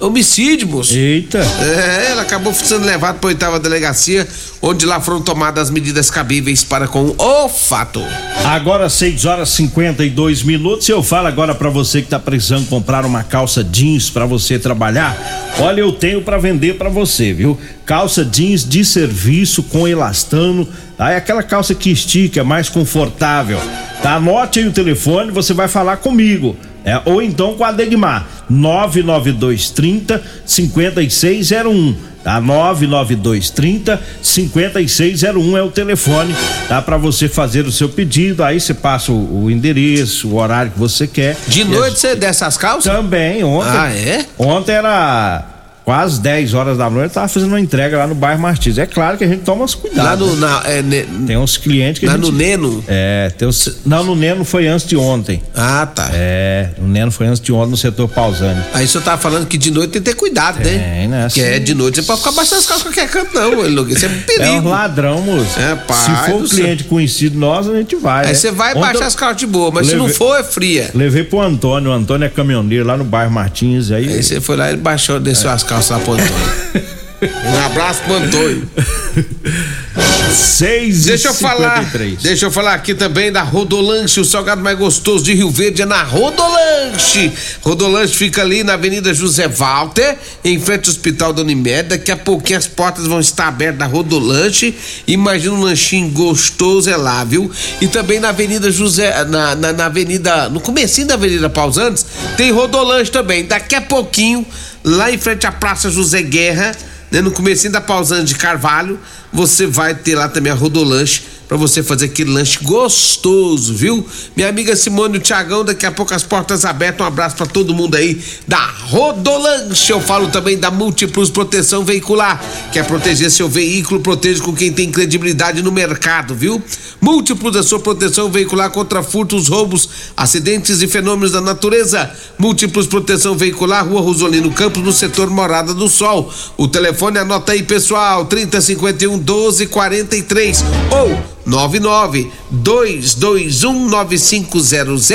Homicídio, 0.00 0.68
moço. 0.68 0.94
Eita. 0.94 1.38
É, 1.38 2.10
ela 2.10 2.22
acabou 2.22 2.52
sendo 2.52 2.84
levada 2.84 3.18
para 3.18 3.28
oitava 3.28 3.58
delegacia, 3.58 4.28
onde 4.60 4.84
lá 4.84 5.00
foram 5.00 5.22
tomadas 5.22 5.64
as 5.64 5.70
medidas 5.70 6.10
cabíveis 6.10 6.62
para 6.62 6.86
com 6.86 7.14
o 7.16 7.48
fato. 7.48 8.02
Agora 8.44 8.88
6 8.90 9.24
horas 9.24 9.48
e 9.50 9.56
52 9.56 10.42
minutos. 10.42 10.88
Eu 10.88 11.02
falo 11.02 11.28
agora 11.28 11.54
pra 11.54 11.70
você 11.70 12.02
que 12.02 12.08
tá 12.08 12.18
precisando 12.18 12.68
comprar 12.68 13.06
uma 13.06 13.22
calça 13.22 13.64
jeans 13.64 14.10
pra 14.10 14.26
você 14.26 14.58
trabalhar. 14.58 15.16
Olha, 15.58 15.80
eu 15.80 15.92
tenho 15.92 16.20
pra 16.20 16.36
vender 16.36 16.76
pra 16.76 16.90
você, 16.90 17.32
viu? 17.32 17.58
Calça 17.86 18.24
jeans 18.24 18.68
de 18.68 18.84
serviço 18.84 19.62
com 19.62 19.88
elastano. 19.88 20.68
Tá? 20.96 21.10
É 21.10 21.16
aquela 21.16 21.42
calça 21.42 21.74
que 21.74 21.90
estica, 21.90 22.40
é 22.40 22.44
mais 22.44 22.68
confortável. 22.68 23.58
Tá? 24.02 24.16
Anote 24.16 24.58
aí 24.58 24.68
o 24.68 24.72
telefone, 24.72 25.30
você 25.30 25.54
vai 25.54 25.68
falar 25.68 25.96
comigo. 25.96 26.56
É, 26.86 27.02
ou 27.04 27.20
então 27.20 27.54
com 27.54 27.64
a 27.64 27.72
Degmar, 27.72 28.28
99230 28.48 30.22
5601. 30.46 31.96
Tá? 32.22 32.40
99230 32.40 34.00
5601 34.22 35.56
é 35.56 35.62
o 35.62 35.70
telefone, 35.70 36.34
tá? 36.68 36.80
Para 36.82 36.96
você 36.96 37.28
fazer 37.28 37.66
o 37.66 37.72
seu 37.72 37.88
pedido, 37.88 38.42
aí 38.42 38.60
você 38.60 38.74
passa 38.74 39.12
o, 39.12 39.44
o 39.44 39.50
endereço, 39.50 40.28
o 40.28 40.36
horário 40.36 40.72
que 40.72 40.78
você 40.78 41.06
quer. 41.06 41.36
De 41.48 41.64
noite 41.64 41.98
você 41.98 42.14
desce 42.14 42.44
as 42.44 42.56
calças? 42.56 42.92
Também, 42.92 43.42
ontem. 43.42 43.70
Ah, 43.70 43.92
é? 43.92 44.26
Ontem 44.38 44.72
era 44.72 45.55
quase 45.86 46.20
10 46.20 46.52
horas 46.52 46.76
da 46.76 46.90
noite, 46.90 47.10
eu 47.10 47.14
tava 47.14 47.28
fazendo 47.28 47.50
uma 47.50 47.60
entrega 47.60 47.96
lá 47.96 48.08
no 48.08 48.14
bairro 48.16 48.42
Martins. 48.42 48.76
É 48.76 48.86
claro 48.86 49.16
que 49.16 49.22
a 49.22 49.28
gente 49.28 49.42
toma 49.42 49.64
os 49.64 49.72
cuidados. 49.76 50.04
Lá 50.04 50.16
no, 50.16 50.34
né? 50.34 50.46
na, 50.48 50.62
é, 50.68 50.82
ne- 50.82 51.04
Tem 51.24 51.36
uns 51.36 51.56
clientes 51.56 52.00
que 52.00 52.06
a 52.06 52.08
lá 52.08 52.16
gente... 52.16 52.26
no 52.26 52.36
Neno? 52.36 52.84
É, 52.88 53.30
tem 53.38 53.46
os... 53.46 53.78
Não, 53.86 54.02
no 54.02 54.16
Neno 54.16 54.44
foi 54.44 54.66
antes 54.66 54.84
de 54.84 54.96
ontem. 54.96 55.40
Ah, 55.54 55.86
tá. 55.86 56.10
É, 56.12 56.70
o 56.78 56.88
Neno 56.88 57.12
foi 57.12 57.28
antes 57.28 57.40
de 57.40 57.52
ontem 57.52 57.70
no 57.70 57.76
setor 57.76 58.08
Pausani. 58.08 58.60
Aí 58.74 58.88
você 58.88 58.98
tava 58.98 59.16
falando 59.22 59.46
que 59.46 59.56
de 59.56 59.70
noite 59.70 59.92
tem 59.92 60.02
que 60.02 60.10
ter 60.10 60.16
cuidado, 60.16 60.58
né? 60.58 60.64
Tem, 60.64 61.08
né? 61.08 61.28
Que 61.32 61.40
é 61.40 61.60
de 61.60 61.72
noite, 61.72 61.94
você 61.94 62.02
pode 62.02 62.18
ficar 62.18 62.32
baixando 62.32 62.58
as 62.62 62.66
calças 62.66 62.82
qualquer 62.82 63.08
canto, 63.08 63.32
não. 63.32 63.88
Isso 63.88 64.06
é 64.06 64.08
um 64.08 64.12
É 64.12 64.16
um 64.16 64.20
perigo. 64.22 64.68
ladrão, 64.68 65.22
moço. 65.22 65.60
É, 65.60 65.76
pai 65.76 65.96
Se 65.96 66.30
for 66.32 66.42
um 66.42 66.48
cliente 66.48 66.82
conhecido 66.82 67.38
nosso, 67.38 67.70
a 67.70 67.76
gente 67.76 67.94
vai. 67.94 68.22
Aí 68.22 68.28
né? 68.30 68.34
você 68.34 68.50
vai 68.50 68.72
Ontem 68.72 68.80
baixar 68.80 69.02
eu 69.02 69.06
as 69.06 69.14
calças 69.14 69.36
de 69.36 69.46
boa, 69.46 69.70
mas 69.70 69.86
se 69.86 69.94
não 69.94 70.08
for, 70.08 70.36
é 70.36 70.42
fria. 70.42 70.90
Levei 70.92 71.22
pro 71.22 71.40
Antônio, 71.40 71.92
o 71.92 71.94
Antônio 71.94 72.26
é 72.26 72.28
caminhoneiro 72.28 72.84
lá 72.84 72.96
no 72.96 73.04
bairro 73.04 73.30
Martins. 73.30 73.92
Aí, 73.92 74.08
Aí 74.08 74.20
você 74.20 74.40
foi 74.40 74.56
lá 74.56 74.72
e 74.72 74.76
baixou, 74.76 75.20
desceu 75.20 75.48
as 75.48 75.62
calças 75.62 75.75
lá 75.92 75.98
pro 76.00 76.12
Antônio. 76.14 76.86
Um 77.22 77.66
abraço 77.66 78.02
pro 78.02 78.14
Antônio. 78.14 78.70
6 80.30 81.04
Deixa 81.06 81.28
eu 81.28 81.34
falar, 81.34 81.90
deixa 82.20 82.46
eu 82.46 82.50
falar 82.50 82.74
aqui 82.74 82.94
também 82.94 83.32
da 83.32 83.42
Rodolanche, 83.42 84.20
o 84.20 84.24
salgado 84.24 84.62
mais 84.62 84.78
gostoso 84.78 85.24
de 85.24 85.32
Rio 85.32 85.50
Verde 85.50 85.82
é 85.82 85.86
na 85.86 86.02
Rodolanche. 86.02 87.32
Rodolanche 87.62 88.14
fica 88.14 88.42
ali 88.42 88.62
na 88.62 88.74
Avenida 88.74 89.14
José 89.14 89.48
Walter, 89.48 90.16
em 90.44 90.60
frente 90.60 90.88
ao 90.88 90.94
Hospital 90.94 91.32
da 91.32 91.42
Unimed. 91.42 91.88
Daqui 91.88 92.10
a 92.10 92.16
pouquinho 92.16 92.58
as 92.58 92.66
portas 92.66 93.06
vão 93.06 93.20
estar 93.20 93.48
abertas 93.48 93.78
da 93.78 93.86
Rodolanche. 93.86 94.74
Imagina 95.06 95.54
um 95.54 95.62
lanchinho 95.62 96.10
gostoso 96.10 96.90
é 96.90 96.96
lá, 96.96 97.24
viu? 97.24 97.50
E 97.80 97.88
também 97.88 98.20
na 98.20 98.28
Avenida 98.28 98.70
José, 98.70 99.24
na, 99.24 99.54
na, 99.54 99.72
na 99.72 99.86
Avenida, 99.86 100.48
no 100.50 100.60
comecinho 100.60 101.06
da 101.06 101.14
Avenida 101.14 101.48
Pausantes, 101.48 102.04
tem 102.36 102.50
Rodolanche 102.50 103.10
também. 103.10 103.44
Daqui 103.44 103.74
a 103.74 103.80
pouquinho, 103.80 104.44
lá 104.84 105.10
em 105.10 105.18
frente 105.18 105.46
à 105.46 105.52
Praça 105.52 105.90
José 105.90 106.22
Guerra, 106.22 106.72
né, 107.10 107.20
no 107.20 107.30
comecinho 107.30 107.72
da 107.72 107.80
Pausante 107.80 108.26
de 108.26 108.34
Carvalho, 108.34 108.98
você 109.36 109.66
vai 109.66 109.94
ter 109.94 110.16
lá 110.16 110.28
também 110.28 110.50
a 110.50 110.54
Rodolanche 110.54 111.22
para 111.48 111.56
você 111.56 111.82
fazer 111.82 112.06
aquele 112.06 112.30
lanche 112.30 112.58
gostoso, 112.62 113.74
viu? 113.74 114.04
Minha 114.34 114.48
amiga 114.48 114.74
Simone 114.74 115.14
e 115.14 115.18
o 115.18 115.20
Tiagão, 115.20 115.64
daqui 115.64 115.86
a 115.86 115.92
pouco 115.92 116.12
as 116.12 116.22
portas 116.22 116.64
abertas. 116.64 117.00
Um 117.00 117.08
abraço 117.08 117.36
para 117.36 117.46
todo 117.46 117.74
mundo 117.74 117.94
aí 117.96 118.20
da 118.46 118.58
Rodolanche. 118.58 119.92
Eu 119.92 120.00
falo 120.00 120.28
também 120.28 120.58
da 120.58 120.70
Múltiplos 120.70 121.30
Proteção 121.30 121.84
Veicular. 121.84 122.42
Quer 122.72 122.84
proteger 122.86 123.30
seu 123.30 123.48
veículo? 123.48 124.00
Proteja 124.00 124.42
com 124.42 124.54
quem 124.54 124.72
tem 124.72 124.90
credibilidade 124.90 125.62
no 125.62 125.70
mercado, 125.70 126.34
viu? 126.34 126.62
Múltiplos 127.00 127.52
da 127.52 127.62
sua 127.62 127.78
proteção 127.78 128.30
veicular 128.30 128.70
contra 128.70 129.02
furtos, 129.02 129.48
roubos, 129.48 129.88
acidentes 130.16 130.82
e 130.82 130.88
fenômenos 130.88 131.32
da 131.32 131.40
natureza. 131.40 132.10
Múltiplos 132.38 132.86
Proteção 132.86 133.36
Veicular, 133.36 133.86
Rua 133.86 134.00
Rosolino 134.00 134.50
Campos, 134.50 134.82
no 134.82 134.92
setor 134.92 135.30
Morada 135.30 135.72
do 135.72 135.88
Sol. 135.88 136.32
O 136.56 136.66
telefone 136.66 137.18
anota 137.18 137.52
aí, 137.52 137.62
pessoal: 137.62 138.24
3051 138.24 139.12
1243 139.18 140.64
ou 140.90 141.36
99 141.46 142.30
221 142.50 143.88
9500. 143.88 145.08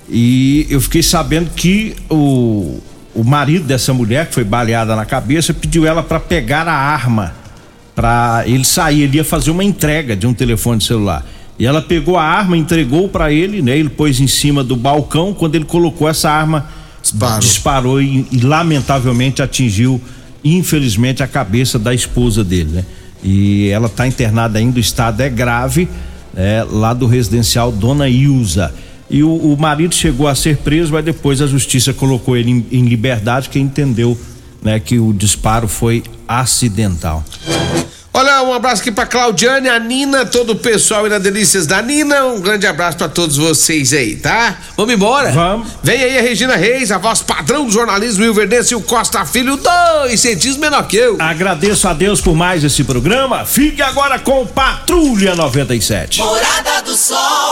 E 0.10 0.66
eu 0.70 0.80
fiquei 0.80 1.04
sabendo 1.04 1.50
que 1.52 1.96
o, 2.10 2.80
o 3.17 3.23
marido 3.23 3.65
dessa 3.65 3.91
mulher, 3.95 4.27
que 4.27 4.36
foi 4.36 4.43
baleada 4.43 4.95
na 4.95 5.03
cabeça, 5.03 5.51
pediu 5.51 5.88
ela 5.88 6.03
para 6.03 6.19
pegar 6.19 6.67
a 6.67 6.73
arma. 6.73 7.34
Pra 7.95 8.43
ele 8.45 8.63
sair, 8.63 9.01
ele 9.01 9.17
ia 9.17 9.25
fazer 9.25 9.49
uma 9.49 9.63
entrega 9.63 10.15
de 10.15 10.27
um 10.27 10.36
telefone 10.36 10.80
celular. 10.80 11.25
E 11.58 11.65
ela 11.65 11.82
pegou 11.82 12.15
a 12.15 12.23
arma, 12.23 12.56
entregou 12.56 13.10
para 13.10 13.34
ele, 13.34 13.60
né? 13.60 13.75
Ele 13.75 13.89
pôs 13.89 14.19
em 14.19 14.27
cima 14.27 14.63
do 14.63 14.75
balcão. 14.75 15.34
Quando 15.34 15.56
ele 15.56 15.65
colocou 15.65 16.08
essa 16.08 16.30
arma, 16.30 16.67
Disparou. 17.01 17.39
disparou 17.39 18.01
e, 18.01 18.27
e, 18.32 18.39
lamentavelmente 18.41 19.41
atingiu, 19.41 19.99
infelizmente, 20.43 21.23
a 21.23 21.27
cabeça 21.27 21.80
da 21.80 21.95
esposa 21.95 22.43
dele, 22.43 22.69
né? 22.71 22.86
E 23.23 23.69
ela 23.69 23.88
está 23.88 24.06
internada 24.06 24.60
ainda, 24.60 24.77
o 24.77 24.80
estado 24.80 25.21
é 25.21 25.30
grave, 25.30 25.89
é, 26.36 26.63
lá 26.69 26.93
do 26.93 27.08
residencial 27.08 27.71
Dona 27.71 28.08
Ilza. 28.08 28.71
E 29.10 29.24
o, 29.24 29.30
o 29.30 29.58
marido 29.58 29.96
chegou 29.96 30.28
a 30.28 30.36
ser 30.36 30.58
preso, 30.58 30.91
mas 30.91 31.04
depois 31.04 31.41
a 31.41 31.48
justiça 31.48 31.93
colocou 31.93 32.36
ele 32.36 32.52
em, 32.52 32.65
em 32.72 32.86
liberdade, 32.86 33.50
que 33.50 33.60
entendeu 33.60 34.17
né, 34.62 34.80
que 34.80 35.00
o 35.00 35.13
disparo 35.13 35.67
foi 35.67 36.04
acidental. 36.28 37.24
Olha, 38.17 38.41
um 38.41 38.52
abraço 38.52 38.82
aqui 38.82 38.91
pra 38.91 39.06
Claudiane, 39.06 39.70
a 39.70 39.78
Nina, 39.78 40.26
todo 40.26 40.54
o 40.54 40.56
pessoal 40.56 41.04
aí 41.04 41.10
na 41.10 41.20
Delícias 41.20 41.67
da 41.67 41.84
Nina. 41.84 42.26
Um 42.26 42.41
grande 42.41 42.65
abraço 42.65 42.98
pra 42.98 43.08
todos 43.08 43.38
vocês 43.38 43.93
aí, 43.93 44.15
tá? 44.15 44.58
Vamos 44.76 44.91
embora? 44.91 45.32
Vamos. 45.32 45.67
Vem 45.84 46.04
aí 46.04 46.17
a 46.17 46.22
Regina 46.24 46.56
Reis, 46.56 46.91
a 46.91 46.98
voz 46.98 47.22
padrão 47.22 47.67
do 47.67 47.72
jornalismo 47.72 48.24
Rio 48.24 48.34
Verdense 48.34 48.74
e 48.74 48.76
o 48.76 48.82
Costa 48.82 49.24
Filho, 49.24 49.56
dois 49.56 50.20
centímetros 50.20 50.58
menor 50.58 50.88
que 50.88 50.98
eu. 50.98 51.15
Agradeço 51.20 51.88
a 51.88 51.93
Deus 51.93 52.20
por 52.20 52.36
mais 52.36 52.63
esse 52.63 52.84
programa. 52.84 53.46
Fique 53.46 53.84
agora 53.84 54.17
com 54.17 54.48
Patrulha 54.48 55.36
97. 55.36 56.17
Morada 56.17 56.82
do 56.82 56.96
Sol. 56.96 57.48